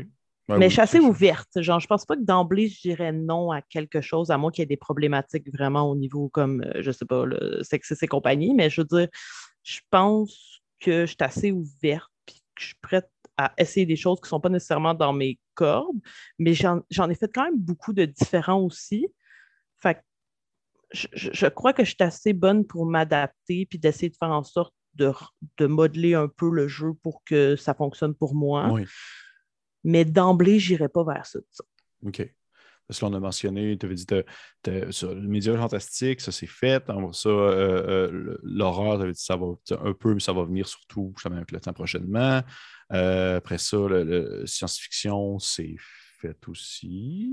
[0.58, 1.62] mais je suis assez ouverte.
[1.62, 4.62] Genre, je pense pas que d'emblée, je dirais non à quelque chose, à moins qu'il
[4.62, 8.08] y ait des problématiques vraiment au niveau comme, euh, je sais pas, le sexe et
[8.08, 8.54] compagnie.
[8.54, 9.08] Mais je veux dire,
[9.64, 13.96] je pense que je suis assez ouverte puis que je suis prête à essayer des
[13.96, 15.98] choses qui ne sont pas nécessairement dans mes cordes.
[16.38, 19.08] Mais j'en ai fait quand même beaucoup de différents aussi.
[19.82, 20.00] Fait que
[20.92, 24.74] je, crois que je suis assez bonne pour m'adapter puis d'essayer de faire en sorte
[24.96, 25.12] de,
[25.58, 28.70] de, modeler un peu le jeu pour que ça fonctionne pour moi.
[28.72, 28.86] Oui.
[29.84, 31.40] Mais d'emblée, je n'irai pas vers ça,
[32.06, 32.28] OK.
[32.92, 34.06] Parce qu'on a mentionné, tu avais dit,
[34.90, 36.84] sur le média fantastique, ça c'est fait.
[37.14, 39.46] Ça, euh, euh, l'horreur, tu avais dit, ça va
[39.82, 42.42] un peu, mais ça va venir surtout avec le temps prochainement.
[42.92, 45.76] Euh, après ça, le, science-fiction, c'est
[46.20, 47.32] fait aussi.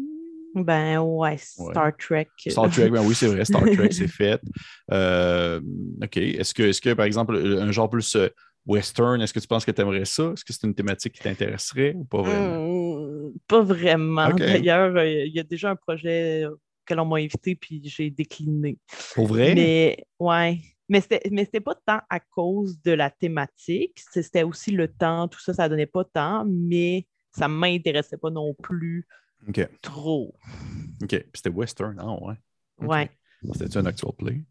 [0.55, 2.29] Ben ouais, Star Trek.
[2.47, 4.41] Star Trek, ben oui, c'est vrai, Star Trek, c'est fait.
[4.93, 6.17] OK.
[6.17, 8.17] Est-ce que, est que, par exemple, un genre plus
[8.67, 10.33] western, est-ce que tu penses que tu aimerais ça?
[10.33, 13.29] Est-ce que c'est une thématique qui t'intéresserait ou pas vraiment?
[13.29, 14.31] Hmm, pas vraiment.
[14.31, 18.79] D'ailleurs, euh, il y a déjà un projet auquel on m'a invité puis j'ai décliné.
[19.15, 19.55] Pour vrai?
[19.55, 20.61] Mais ouais.
[20.89, 25.53] Mais c'était pas tant à cause de la thématique, c'était aussi le temps, tout ça,
[25.53, 29.07] ça donnait pas tant, mais ça m'intéressait pas non plus
[29.83, 30.35] trop.
[31.03, 31.09] OK.
[31.09, 32.31] Puis c'était western, non?
[32.31, 32.37] Ah.
[32.81, 33.11] Ouais.
[33.53, 34.43] C'était-tu un actual play?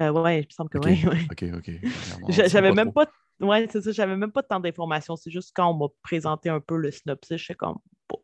[0.00, 1.04] Euh, ouais, il me semble que oui.
[1.06, 1.26] Ouais.
[1.30, 2.30] OK, OK.
[2.48, 3.06] J'avais même pas.
[3.40, 5.16] Ouais, c'est ça, j'avais même pas tant d'informations.
[5.16, 7.78] C'est juste quand on m'a présenté un peu le synopsis, je sais comme.
[8.08, 8.20] Bof.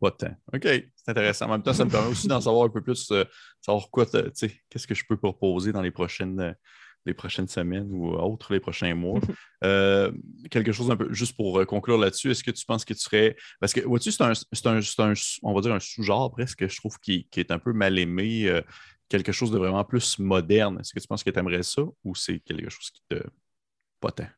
[0.00, 0.10] Pas.
[0.52, 1.46] OK, c'est intéressant.
[1.46, 3.24] En même temps, ça me permet aussi d'en savoir un peu plus, euh,
[3.62, 6.52] savoir quoi, tu sais, qu'est-ce que je peux proposer dans les prochaines, euh,
[7.06, 9.20] les prochaines semaines ou autres, les prochains mois.
[9.62, 10.12] Euh,
[10.50, 13.00] quelque chose un peu, juste pour euh, conclure là-dessus, est-ce que tu penses que tu
[13.00, 13.34] serais.
[13.60, 14.34] Parce que, vois-tu, c'est un,
[15.42, 18.60] on va dire, un sous-genre presque, je trouve, qui, est un peu mal aimé, euh,
[19.08, 20.78] quelque chose de vraiment plus moderne.
[20.80, 23.22] Est-ce que tu penses que tu aimerais ça ou c'est quelque chose qui te.
[24.00, 24.28] pas tant?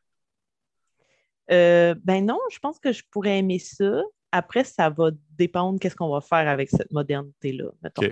[1.49, 4.01] ben non, je pense que je pourrais aimer ça.
[4.31, 8.03] Après, ça va dépendre qu'est-ce qu'on va faire avec cette modernité-là, mettons.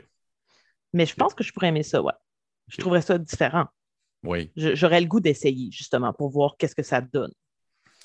[0.93, 2.13] Mais je pense que je pourrais aimer ça, ouais.
[2.69, 3.65] Je trouverais ça différent.
[4.23, 4.51] Oui.
[4.55, 7.33] J'aurais le goût d'essayer, justement, pour voir qu'est-ce que ça donne.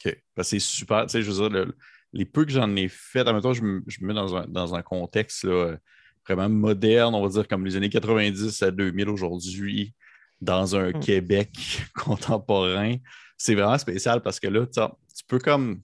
[0.05, 0.23] OK.
[0.37, 1.07] Ben, c'est super.
[1.07, 1.73] Tu sais, je veux dire,
[2.13, 5.47] les peu que j'en ai fait, en même temps, je me, mets dans un, contexte
[6.27, 9.95] vraiment moderne, on va dire comme les années 90 à 2000 aujourd'hui,
[10.41, 11.01] dans un hmm.
[11.01, 11.51] Québec
[11.95, 12.97] contemporain.
[13.37, 15.81] C'est vraiment spécial parce que là, tu peux comme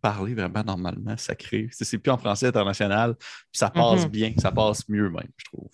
[0.00, 1.68] parler vraiment normalement, sacré.
[1.70, 4.10] C'est plus en français international, puis ça passe mm-hmm.
[4.10, 5.72] bien, ça passe mieux même, je trouve.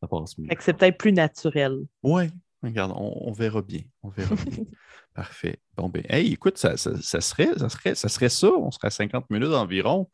[0.00, 0.48] Ça passe mieux.
[0.58, 1.78] C'est peut-être plus naturel.
[2.02, 2.28] Oui,
[2.62, 3.82] Regarde, on, verra bien.
[4.02, 4.64] On verra bien.
[5.14, 5.60] Parfait.
[5.76, 7.20] Bon, ben, hey, écoute, ça, serait, ça,
[7.68, 8.48] serait, ça serait ça.
[8.48, 10.10] On serait à 50 minutes environ.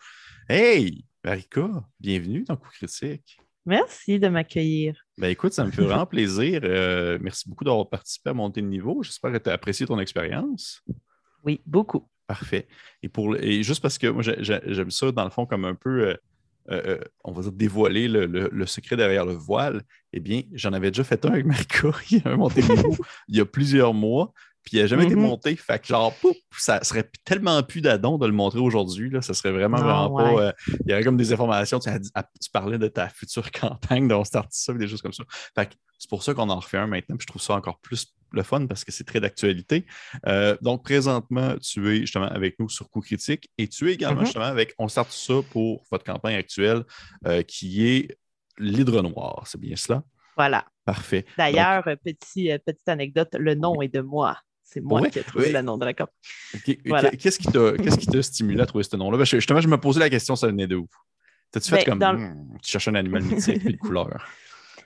[0.49, 1.69] Hey, Marika,
[2.01, 3.39] bienvenue dans Coup Critique.
[3.65, 5.01] Merci de m'accueillir.
[5.17, 6.63] Ben écoute, ça me fait vraiment plaisir.
[6.65, 9.05] Euh, merci beaucoup d'avoir participé à monter de niveau.
[9.05, 10.83] J'espère que tu as apprécié ton expérience.
[11.45, 12.09] Oui, beaucoup.
[12.27, 12.67] Parfait.
[13.05, 16.09] Et, pour, et juste parce que moi, j'aime ça, dans le fond, comme un peu
[16.09, 16.17] euh,
[16.71, 21.03] euh, on va dire, dévoiler le, secret derrière le voile, eh bien, j'en avais déjà
[21.05, 22.63] fait un avec Marika, il a monté
[23.29, 24.33] il y a plusieurs mois,
[24.63, 25.19] puis il n'a jamais été mm-hmm.
[25.19, 25.57] monté.
[25.57, 29.11] Fait que, genre, pouf, ça serait tellement plus d'adon de le montrer aujourd'hui.
[29.21, 30.43] Ça serait vraiment, ah, vraiment pas.
[30.43, 30.53] Euh,
[30.85, 31.79] il y aurait comme des informations.
[31.79, 31.91] Tu,
[32.53, 35.25] parlais de ta future campagne, de start ça, des choses comme ça.
[35.55, 37.17] Fait que c'est pour ça qu'on en refait un maintenant.
[37.17, 39.85] Puis je trouve ça encore plus le fun parce que c'est très d'actualité.
[40.27, 44.23] Euh, donc, présentement, tu es justement avec nous sur Coup Critique et tu es également
[44.23, 44.27] mm-hmm.
[44.27, 46.85] justement avec On start ça pour votre campagne actuelle
[47.27, 48.17] euh, qui est
[48.59, 49.45] l'hydre noir.
[49.47, 50.03] C'est bien cela?
[50.37, 50.65] Voilà.
[50.85, 51.25] Parfait.
[51.39, 54.39] D'ailleurs, petit, petite anecdote, le nom est de moi.
[54.73, 56.11] C'est moi qui ai trouvé le nom de la COP.
[56.65, 59.23] Qu'est-ce qui t'a stimulé à trouver ce nom-là?
[59.25, 60.87] Justement, je me posais la question, ça venait de où?
[61.51, 64.27] T'as-tu fait ben, comme hmm, tu cherches un animal mythique et de couleur?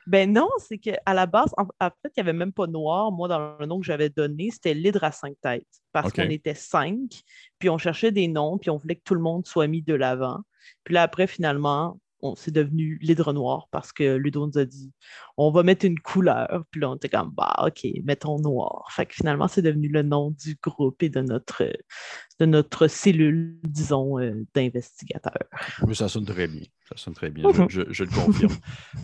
[0.09, 3.13] Ben non, c'est qu'à la base, en, fait, il n'y avait même pas noir.
[3.13, 5.67] Moi, dans le nom que j'avais donné, c'était l'hydre à cinq têtes.
[5.93, 7.23] Parce qu'on était cinq,
[7.59, 9.95] puis on cherchait des noms, puis on voulait que tout le monde soit mis de
[9.95, 10.41] l'avant.
[10.85, 11.99] Puis là, après, finalement,
[12.37, 14.93] c'est devenu l'hydre noir parce que Ludo nous a dit
[15.37, 16.65] on va mettre une couleur.
[16.71, 18.89] Puis là, on était comme bah, OK, mettons noir.
[18.91, 21.63] Fait que finalement, c'est devenu le nom du groupe et de notre,
[22.41, 25.49] de notre cellule, disons, euh, d'investigateurs.
[25.87, 26.63] Mais ça sonne très bien.
[26.89, 28.55] Ça sonne très bien, je, le confirme.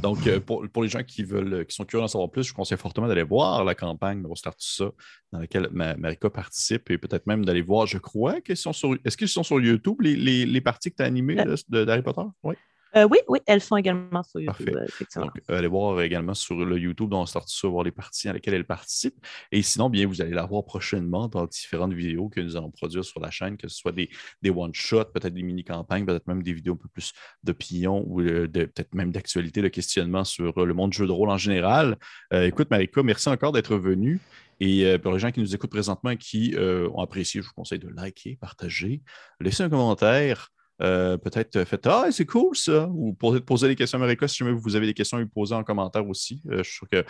[0.03, 2.79] Donc, euh, pour, les gens qui veulent, qui sont curieux d'en savoir plus, je conseille
[2.79, 4.93] fortement d'aller voir la campagne de Start ça,
[5.33, 8.97] dans laquelle Marika participe, et peut-être même d'aller voir, je crois, qu'ils sont sur.
[9.05, 10.15] Est-ce qu'ils sont sur YouTube, les,
[10.47, 12.23] les, parties que tu as animées euh, d'Harry Potter?
[12.45, 12.55] Oui.
[12.95, 15.27] Euh, oui, oui, elles sont également sur YouTube, euh, effectivement.
[15.27, 18.35] Donc, allez voir également sur le YouTube dont on sort ça, voir les parties dans
[18.35, 19.15] lesquelles elle participe.
[19.51, 23.05] Et sinon, bien, vous allez la voir prochainement dans différentes vidéos que nous allons produire
[23.05, 24.11] sur la chaîne, que ce soit des,
[24.43, 27.13] des one-shots, peut-être des mini-campagnes, peut-être même des vidéos un peu plus
[27.43, 31.31] d'opinion ou euh, peut-être même d'actualité, de questionnement sur le monde du jeu de rôle
[31.31, 31.97] en général.
[32.33, 34.21] écoute, Marika, merci encore d'être venue.
[34.61, 37.79] Et pour les gens qui nous écoutent présentement et qui ont apprécié, je vous conseille
[37.79, 39.03] de liker, partager,
[39.41, 40.52] laisser un commentaire.
[40.83, 44.27] Euh, peut-être euh, faites Ah, c'est cool ça, ou poser, poser des questions à Marika
[44.27, 46.43] si jamais vous avez des questions à lui poser en commentaire aussi.
[46.51, 47.05] Euh, je suis sûr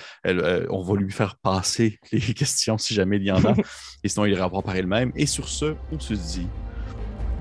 [0.67, 3.55] qu'on va lui faire passer les questions si jamais il y en a.
[4.05, 5.13] Et sinon, il ira par elle-même.
[5.17, 6.49] Et sur ce, on se dit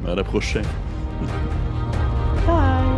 [0.07, 0.65] à la prochaine.
[2.47, 2.90] Bye.